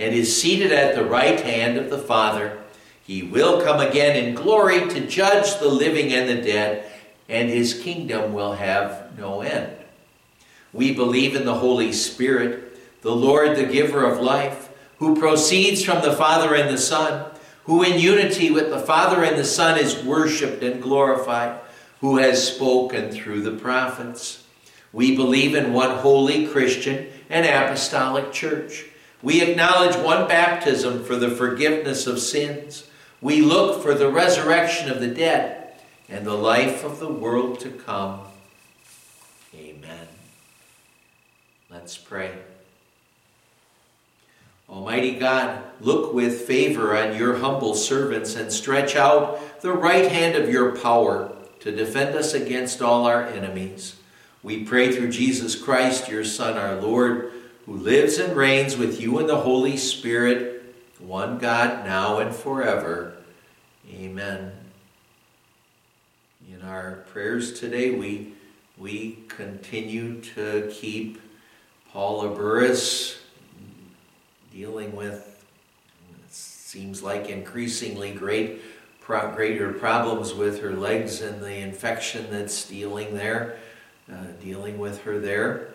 and 0.00 0.14
is 0.14 0.40
seated 0.40 0.72
at 0.72 0.94
the 0.94 1.04
right 1.04 1.40
hand 1.40 1.76
of 1.76 1.90
the 1.90 1.98
Father. 1.98 2.58
He 3.02 3.22
will 3.22 3.62
come 3.62 3.80
again 3.80 4.16
in 4.16 4.34
glory 4.34 4.88
to 4.88 5.06
judge 5.06 5.58
the 5.58 5.68
living 5.68 6.12
and 6.14 6.26
the 6.26 6.40
dead, 6.40 6.90
and 7.28 7.50
his 7.50 7.74
kingdom 7.74 8.32
will 8.32 8.54
have 8.54 9.16
no 9.18 9.42
end. 9.42 9.76
We 10.72 10.94
believe 10.94 11.36
in 11.36 11.44
the 11.44 11.56
Holy 11.56 11.92
Spirit, 11.92 12.78
the 13.02 13.14
Lord, 13.14 13.56
the 13.56 13.66
giver 13.66 14.04
of 14.04 14.20
life, 14.20 14.70
who 14.98 15.20
proceeds 15.20 15.84
from 15.84 16.00
the 16.02 16.14
Father 16.16 16.54
and 16.54 16.70
the 16.70 16.78
Son, 16.78 17.30
who 17.64 17.82
in 17.82 17.98
unity 17.98 18.50
with 18.50 18.70
the 18.70 18.78
Father 18.78 19.22
and 19.22 19.36
the 19.36 19.44
Son 19.44 19.78
is 19.78 20.02
worshiped 20.02 20.62
and 20.62 20.82
glorified, 20.82 21.60
who 22.00 22.16
has 22.16 22.54
spoken 22.54 23.10
through 23.10 23.42
the 23.42 23.52
prophets. 23.52 24.46
We 24.94 25.14
believe 25.14 25.54
in 25.54 25.74
one 25.74 25.98
holy 25.98 26.46
Christian 26.46 27.08
and 27.28 27.44
apostolic 27.44 28.32
church. 28.32 28.86
We 29.22 29.42
acknowledge 29.42 29.96
one 29.96 30.28
baptism 30.28 31.04
for 31.04 31.16
the 31.16 31.30
forgiveness 31.30 32.06
of 32.06 32.20
sins. 32.20 32.88
We 33.20 33.42
look 33.42 33.82
for 33.82 33.94
the 33.94 34.10
resurrection 34.10 34.90
of 34.90 35.00
the 35.00 35.08
dead 35.08 35.74
and 36.08 36.26
the 36.26 36.34
life 36.34 36.84
of 36.84 37.00
the 37.00 37.12
world 37.12 37.60
to 37.60 37.70
come. 37.70 38.20
Amen. 39.54 40.08
Let's 41.70 41.96
pray. 41.96 42.32
Almighty 44.68 45.16
God, 45.16 45.62
look 45.80 46.14
with 46.14 46.42
favor 46.42 46.96
on 46.96 47.16
your 47.16 47.38
humble 47.38 47.74
servants 47.74 48.36
and 48.36 48.52
stretch 48.52 48.94
out 48.94 49.60
the 49.60 49.72
right 49.72 50.10
hand 50.10 50.36
of 50.36 50.48
your 50.48 50.76
power 50.76 51.32
to 51.60 51.72
defend 51.72 52.16
us 52.16 52.34
against 52.34 52.80
all 52.80 53.04
our 53.04 53.26
enemies. 53.26 53.96
We 54.42 54.64
pray 54.64 54.92
through 54.92 55.10
Jesus 55.10 55.60
Christ, 55.60 56.08
your 56.08 56.24
Son, 56.24 56.56
our 56.56 56.76
Lord, 56.80 57.32
who 57.70 57.76
lives 57.76 58.18
and 58.18 58.36
reigns 58.36 58.76
with 58.76 59.00
you 59.00 59.20
in 59.20 59.28
the 59.28 59.36
Holy 59.36 59.76
Spirit, 59.76 60.74
one 60.98 61.38
God, 61.38 61.86
now 61.86 62.18
and 62.18 62.34
forever. 62.34 63.14
Amen. 63.88 64.50
In 66.52 66.62
our 66.62 67.04
prayers 67.12 67.60
today, 67.60 67.92
we, 67.92 68.32
we 68.76 69.20
continue 69.28 70.20
to 70.20 70.68
keep 70.72 71.20
Paula 71.92 72.34
Burris 72.34 73.20
dealing 74.52 74.96
with, 74.96 75.44
seems 76.28 77.04
like 77.04 77.28
increasingly 77.28 78.12
great, 78.12 78.62
greater 79.06 79.72
problems 79.72 80.34
with 80.34 80.60
her 80.60 80.72
legs 80.72 81.20
and 81.20 81.40
the 81.40 81.58
infection 81.58 82.26
that's 82.32 82.68
dealing 82.68 83.14
there, 83.14 83.58
uh, 84.10 84.16
dealing 84.42 84.76
with 84.76 85.02
her 85.02 85.20
there. 85.20 85.68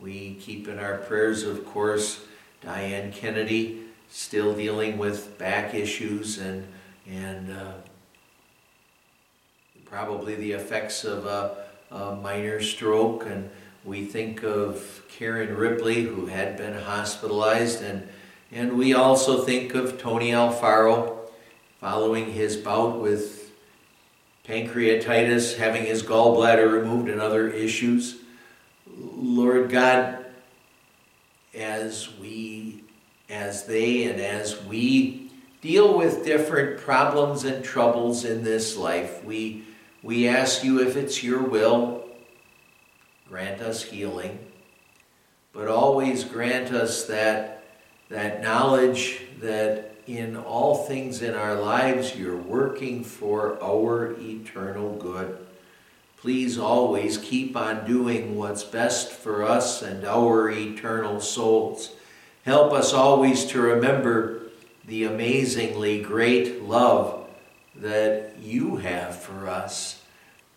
We 0.00 0.34
keep 0.34 0.68
in 0.68 0.78
our 0.78 0.98
prayers, 0.98 1.42
of 1.42 1.64
course, 1.66 2.24
Diane 2.60 3.12
Kennedy, 3.12 3.84
still 4.08 4.54
dealing 4.54 4.98
with 4.98 5.36
back 5.38 5.74
issues 5.74 6.38
and 6.38 6.66
and 7.06 7.50
uh, 7.50 7.72
probably 9.84 10.34
the 10.34 10.52
effects 10.52 11.04
of 11.04 11.24
a, 11.24 11.64
a 11.90 12.14
minor 12.16 12.60
stroke 12.60 13.24
and 13.26 13.48
we 13.88 14.04
think 14.04 14.42
of 14.42 15.02
Karen 15.08 15.56
Ripley, 15.56 16.02
who 16.02 16.26
had 16.26 16.58
been 16.58 16.74
hospitalized, 16.74 17.82
and, 17.82 18.06
and 18.52 18.76
we 18.76 18.92
also 18.92 19.42
think 19.44 19.74
of 19.74 19.98
Tony 19.98 20.30
Alfaro 20.30 21.16
following 21.80 22.32
his 22.32 22.56
bout 22.56 23.00
with 23.00 23.50
pancreatitis, 24.46 25.56
having 25.56 25.86
his 25.86 26.02
gallbladder 26.02 26.70
removed, 26.70 27.08
and 27.08 27.20
other 27.20 27.48
issues. 27.48 28.18
Lord 29.20 29.70
God, 29.70 30.24
as 31.54 32.16
we, 32.18 32.84
as 33.28 33.64
they, 33.66 34.04
and 34.04 34.20
as 34.20 34.62
we 34.64 35.30
deal 35.60 35.98
with 35.98 36.24
different 36.24 36.78
problems 36.78 37.44
and 37.44 37.64
troubles 37.64 38.24
in 38.24 38.44
this 38.44 38.76
life, 38.76 39.24
we, 39.24 39.64
we 40.02 40.28
ask 40.28 40.62
you 40.62 40.80
if 40.80 40.96
it's 40.96 41.22
your 41.22 41.42
will 41.42 42.04
grant 43.28 43.60
us 43.60 43.82
healing, 43.82 44.38
but 45.52 45.66
always 45.66 46.22
grant 46.24 46.72
us 46.72 47.04
that, 47.06 47.64
that 48.08 48.40
knowledge 48.42 49.22
that 49.40 49.96
in 50.06 50.36
all 50.36 50.84
things 50.84 51.22
in 51.22 51.34
our 51.34 51.54
lives 51.54 52.16
you're 52.16 52.36
working 52.36 53.02
for 53.02 53.62
our 53.62 54.14
eternal 54.20 54.96
good. 54.96 55.47
Please 56.20 56.58
always 56.58 57.18
keep 57.18 57.56
on 57.56 57.86
doing 57.86 58.36
what's 58.36 58.64
best 58.64 59.12
for 59.12 59.44
us 59.44 59.82
and 59.82 60.04
our 60.04 60.50
eternal 60.50 61.20
souls. 61.20 61.94
Help 62.44 62.72
us 62.72 62.92
always 62.92 63.44
to 63.46 63.60
remember 63.60 64.42
the 64.84 65.04
amazingly 65.04 66.02
great 66.02 66.62
love 66.62 67.26
that 67.76 68.36
you 68.40 68.76
have 68.76 69.16
for 69.16 69.48
us 69.48 69.98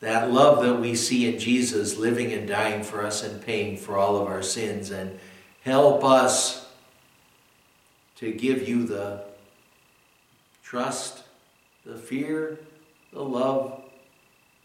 that 0.01 0.31
love 0.31 0.63
that 0.63 0.81
we 0.81 0.95
see 0.95 1.31
in 1.31 1.39
Jesus 1.39 1.97
living 1.97 2.33
and 2.33 2.47
dying 2.47 2.83
for 2.83 3.05
us 3.05 3.23
and 3.23 3.41
paying 3.41 3.77
for 3.77 3.97
all 3.97 4.17
of 4.17 4.27
our 4.27 4.41
sins. 4.41 4.89
And 4.89 5.17
help 5.61 6.03
us 6.03 6.67
to 8.17 8.31
give 8.31 8.67
you 8.67 8.85
the 8.85 9.21
trust, 10.63 11.23
the 11.85 11.95
fear, 11.95 12.59
the 13.13 13.23
love 13.23 13.80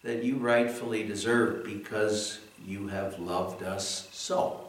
that 0.07 0.23
you 0.23 0.37
rightfully 0.37 1.03
deserve 1.03 1.65
because 1.65 2.39
you 2.65 2.87
have 2.87 3.19
loved 3.19 3.65
us 3.65 4.09
so. 4.13 4.61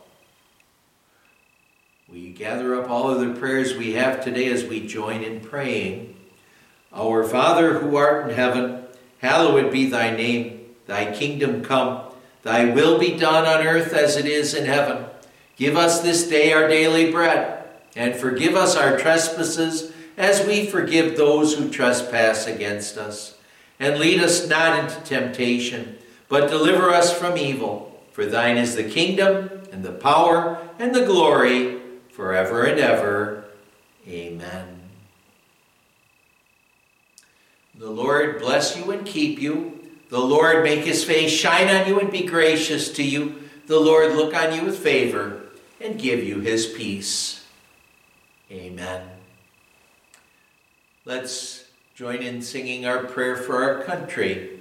We 2.10 2.32
gather 2.32 2.74
up 2.74 2.90
all 2.90 3.12
of 3.12 3.20
the 3.20 3.40
prayers 3.40 3.76
we 3.76 3.94
have 3.94 4.24
today 4.24 4.48
as 4.48 4.64
we 4.64 4.88
join 4.88 5.24
in 5.24 5.42
praying. 5.42 6.16
Our 6.92 7.24
Father 7.24 7.78
who 7.78 7.96
art 7.98 8.28
in 8.28 8.36
heaven, 8.36 8.86
hallowed 9.20 9.72
be 9.72 9.88
thy 9.88 10.10
name. 10.10 10.66
Thy 10.88 11.14
kingdom 11.14 11.64
come, 11.64 12.02
thy 12.42 12.66
will 12.66 12.98
be 12.98 13.16
done 13.16 13.46
on 13.46 13.68
earth 13.68 13.94
as 13.94 14.16
it 14.16 14.26
is 14.26 14.56
in 14.56 14.66
heaven. 14.66 15.06
Give 15.56 15.76
us 15.76 16.02
this 16.02 16.28
day 16.28 16.52
our 16.54 16.68
daily 16.68 17.12
bread, 17.12 17.64
and 17.96 18.16
forgive 18.16 18.56
us 18.56 18.76
our 18.76 18.98
trespasses 18.98 19.92
as 20.16 20.48
we 20.48 20.66
forgive 20.66 21.16
those 21.16 21.56
who 21.56 21.70
trespass 21.70 22.48
against 22.48 22.98
us. 22.98 23.37
And 23.80 24.00
lead 24.00 24.22
us 24.22 24.48
not 24.48 24.80
into 24.80 25.00
temptation, 25.02 25.98
but 26.30 26.50
deliver 26.50 26.90
us 26.90 27.16
from 27.18 27.38
evil. 27.38 28.04
For 28.12 28.26
thine 28.26 28.58
is 28.58 28.76
the 28.76 28.84
kingdom, 28.84 29.62
and 29.72 29.84
the 29.84 29.92
power, 29.92 30.58
and 30.80 30.96
the 30.96 31.06
glory, 31.06 31.80
forever 32.10 32.64
and 32.64 32.80
ever. 32.80 33.46
Amen. 34.08 34.82
The 37.78 37.92
Lord 37.92 38.40
bless 38.40 38.76
you 38.76 38.90
and 38.90 39.06
keep 39.06 39.40
you. 39.40 39.80
The 40.10 40.20
Lord 40.20 40.64
make 40.64 40.86
his 40.86 41.04
face 41.04 41.32
shine 41.32 41.68
on 41.68 41.88
you 41.88 42.00
and 42.00 42.12
be 42.12 42.26
gracious 42.26 42.92
to 42.94 43.04
you. 43.04 43.44
The 43.68 43.80
Lord 43.80 44.16
look 44.16 44.34
on 44.34 44.54
you 44.56 44.64
with 44.64 44.80
favor 44.80 45.44
and 45.80 46.00
give 46.00 46.24
you 46.24 46.40
his 46.40 46.66
peace. 46.66 47.46
Amen. 48.50 49.08
Let's 51.06 51.57
join 51.98 52.22
in 52.22 52.44
singing 52.44 52.86
our 52.86 53.06
prayer 53.06 53.36
for 53.36 53.64
our 53.64 53.84
country. 53.84 54.60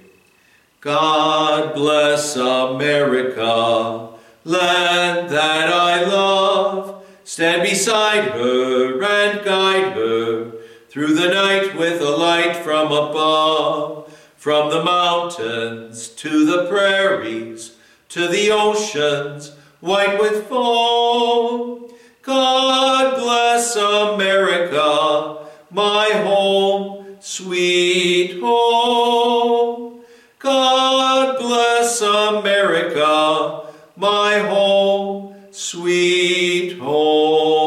God 0.81 1.75
bless 1.75 2.35
America, 2.35 4.09
land 4.43 5.29
that 5.29 5.71
I 5.71 6.03
love. 6.03 7.05
Stand 7.23 7.61
beside 7.61 8.31
her 8.31 9.03
and 9.03 9.45
guide 9.45 9.93
her 9.93 10.51
through 10.89 11.13
the 11.13 11.27
night 11.27 11.77
with 11.77 12.01
a 12.01 12.09
light 12.09 12.55
from 12.55 12.87
above. 12.87 14.11
From 14.35 14.71
the 14.71 14.83
mountains 14.83 16.07
to 16.07 16.43
the 16.43 16.65
prairies, 16.67 17.75
to 18.09 18.27
the 18.27 18.49
oceans 18.49 19.51
white 19.79 20.19
with 20.19 20.47
foam. 20.47 21.91
God 22.23 23.15
bless 23.15 23.75
America, 23.75 25.45
my 25.69 26.09
home, 26.23 27.06
sweet 27.27 28.39
home. 28.39 29.99
God 30.39 31.37
bless 31.37 31.99
America, 31.99 33.63
my 33.97 34.39
home, 34.39 35.35
sweet 35.51 36.77
home. 36.77 37.65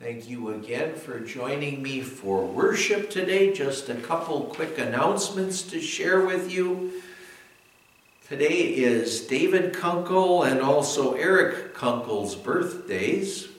Thank 0.00 0.28
you 0.28 0.48
again 0.50 0.96
for 0.96 1.20
joining 1.20 1.80
me 1.80 2.00
for 2.00 2.44
worship 2.44 3.08
today. 3.08 3.52
Just 3.52 3.88
a 3.88 3.94
couple 3.94 4.40
quick 4.40 4.76
announcements 4.76 5.62
to 5.62 5.80
share 5.80 6.26
with 6.26 6.50
you. 6.50 7.00
Today 8.26 8.74
is 8.74 9.20
David 9.20 9.72
Kunkel 9.72 10.42
and 10.42 10.60
also 10.60 11.14
Eric 11.14 11.76
Kunkel's 11.76 12.34
birthdays. 12.34 13.50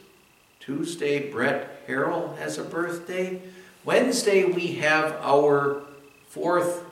Tuesday, 0.68 1.32
Brett 1.32 1.88
Harrell 1.88 2.38
has 2.40 2.58
a 2.58 2.64
birthday. 2.64 3.42
Wednesday, 3.86 4.44
we 4.44 4.74
have 4.74 5.14
our 5.22 5.84
fourth 6.28 6.84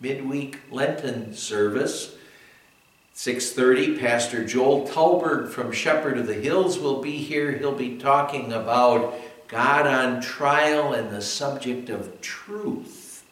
midweek 0.00 0.60
Lenten 0.70 1.34
service. 1.34 2.14
6:30 3.12 3.98
Pastor 3.98 4.44
Joel 4.44 4.86
Talberg 4.86 5.50
from 5.50 5.72
Shepherd 5.72 6.16
of 6.16 6.28
the 6.28 6.34
Hills 6.34 6.78
will 6.78 7.02
be 7.02 7.16
here. 7.16 7.50
He'll 7.50 7.74
be 7.74 7.98
talking 7.98 8.52
about 8.52 9.18
God 9.48 9.88
on 9.88 10.22
trial 10.22 10.92
and 10.92 11.10
the 11.10 11.20
subject 11.20 11.90
of 11.90 12.20
truth. 12.20 13.24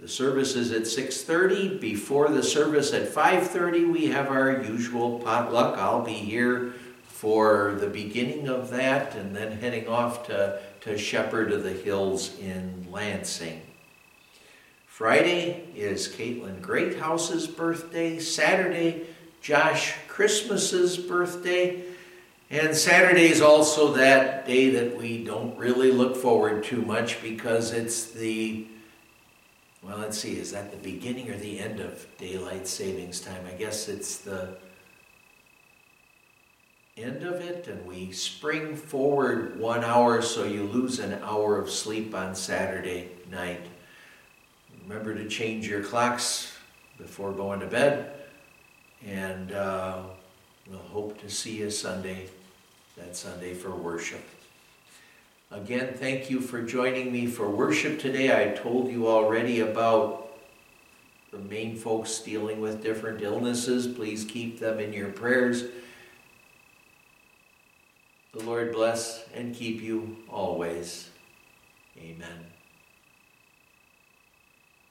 The 0.00 0.08
service 0.08 0.56
is 0.56 0.72
at 0.72 0.88
6:30. 0.88 1.78
Before 1.78 2.28
the 2.28 2.42
service 2.42 2.92
at 2.92 3.06
5:30 3.06 3.84
we 3.84 4.06
have 4.06 4.26
our 4.30 4.64
usual 4.64 5.20
potluck. 5.20 5.78
I'll 5.78 6.02
be 6.02 6.14
here 6.14 6.74
for 7.14 7.76
the 7.78 7.86
beginning 7.86 8.48
of 8.48 8.70
that 8.70 9.14
and 9.14 9.36
then 9.36 9.52
heading 9.52 9.86
off 9.86 10.26
to, 10.26 10.60
to 10.80 10.98
Shepherd 10.98 11.52
of 11.52 11.62
the 11.62 11.72
Hills 11.72 12.36
in 12.40 12.88
Lansing. 12.90 13.62
Friday 14.84 15.62
is 15.76 16.08
Caitlin 16.08 16.60
Greathouse's 16.60 17.46
birthday. 17.46 18.18
Saturday, 18.18 19.06
Josh 19.40 19.94
Christmas's 20.08 20.98
birthday. 20.98 21.84
And 22.50 22.74
Saturday 22.74 23.26
is 23.28 23.40
also 23.40 23.92
that 23.92 24.44
day 24.44 24.70
that 24.70 24.96
we 24.96 25.22
don't 25.22 25.56
really 25.56 25.92
look 25.92 26.16
forward 26.16 26.64
to 26.64 26.82
much 26.82 27.22
because 27.22 27.70
it's 27.70 28.10
the, 28.10 28.66
well, 29.84 29.98
let's 29.98 30.18
see, 30.18 30.36
is 30.36 30.50
that 30.50 30.72
the 30.72 30.78
beginning 30.78 31.30
or 31.30 31.36
the 31.36 31.60
end 31.60 31.78
of 31.78 32.08
daylight 32.18 32.66
savings 32.66 33.20
time? 33.20 33.44
I 33.46 33.56
guess 33.56 33.88
it's 33.88 34.18
the 34.18 34.56
end 36.96 37.24
of 37.24 37.40
it, 37.40 37.66
and 37.66 37.84
we 37.86 38.12
spring 38.12 38.76
forward 38.76 39.58
one 39.58 39.82
hour 39.82 40.22
so 40.22 40.44
you 40.44 40.62
lose 40.62 41.00
an 41.00 41.14
hour 41.24 41.58
of 41.58 41.68
sleep 41.68 42.14
on 42.14 42.36
Saturday 42.36 43.08
night. 43.32 43.66
Remember 44.86 45.12
to 45.12 45.28
change 45.28 45.66
your 45.66 45.82
clocks 45.82 46.56
before 46.96 47.32
going 47.32 47.58
to 47.60 47.66
bed, 47.66 48.12
and 49.04 49.50
uh, 49.50 50.02
we'll 50.70 50.78
hope 50.78 51.20
to 51.20 51.28
see 51.28 51.58
you 51.58 51.70
Sunday, 51.70 52.28
that 52.96 53.16
Sunday 53.16 53.54
for 53.54 53.74
worship. 53.74 54.22
Again, 55.50 55.94
thank 55.94 56.30
you 56.30 56.40
for 56.40 56.62
joining 56.62 57.12
me 57.12 57.26
for 57.26 57.50
worship 57.50 57.98
today. 57.98 58.40
I 58.40 58.54
told 58.54 58.88
you 58.88 59.08
already 59.08 59.60
about 59.60 60.30
the 61.32 61.38
main 61.38 61.74
folks 61.74 62.20
dealing 62.20 62.60
with 62.60 62.84
different 62.84 63.20
illnesses. 63.20 63.88
Please 63.88 64.24
keep 64.24 64.60
them 64.60 64.78
in 64.78 64.92
your 64.92 65.08
prayers. 65.08 65.64
The 68.34 68.42
Lord 68.42 68.72
bless 68.72 69.24
and 69.32 69.54
keep 69.54 69.80
you 69.80 70.16
always. 70.28 71.08
Amen. 71.96 72.53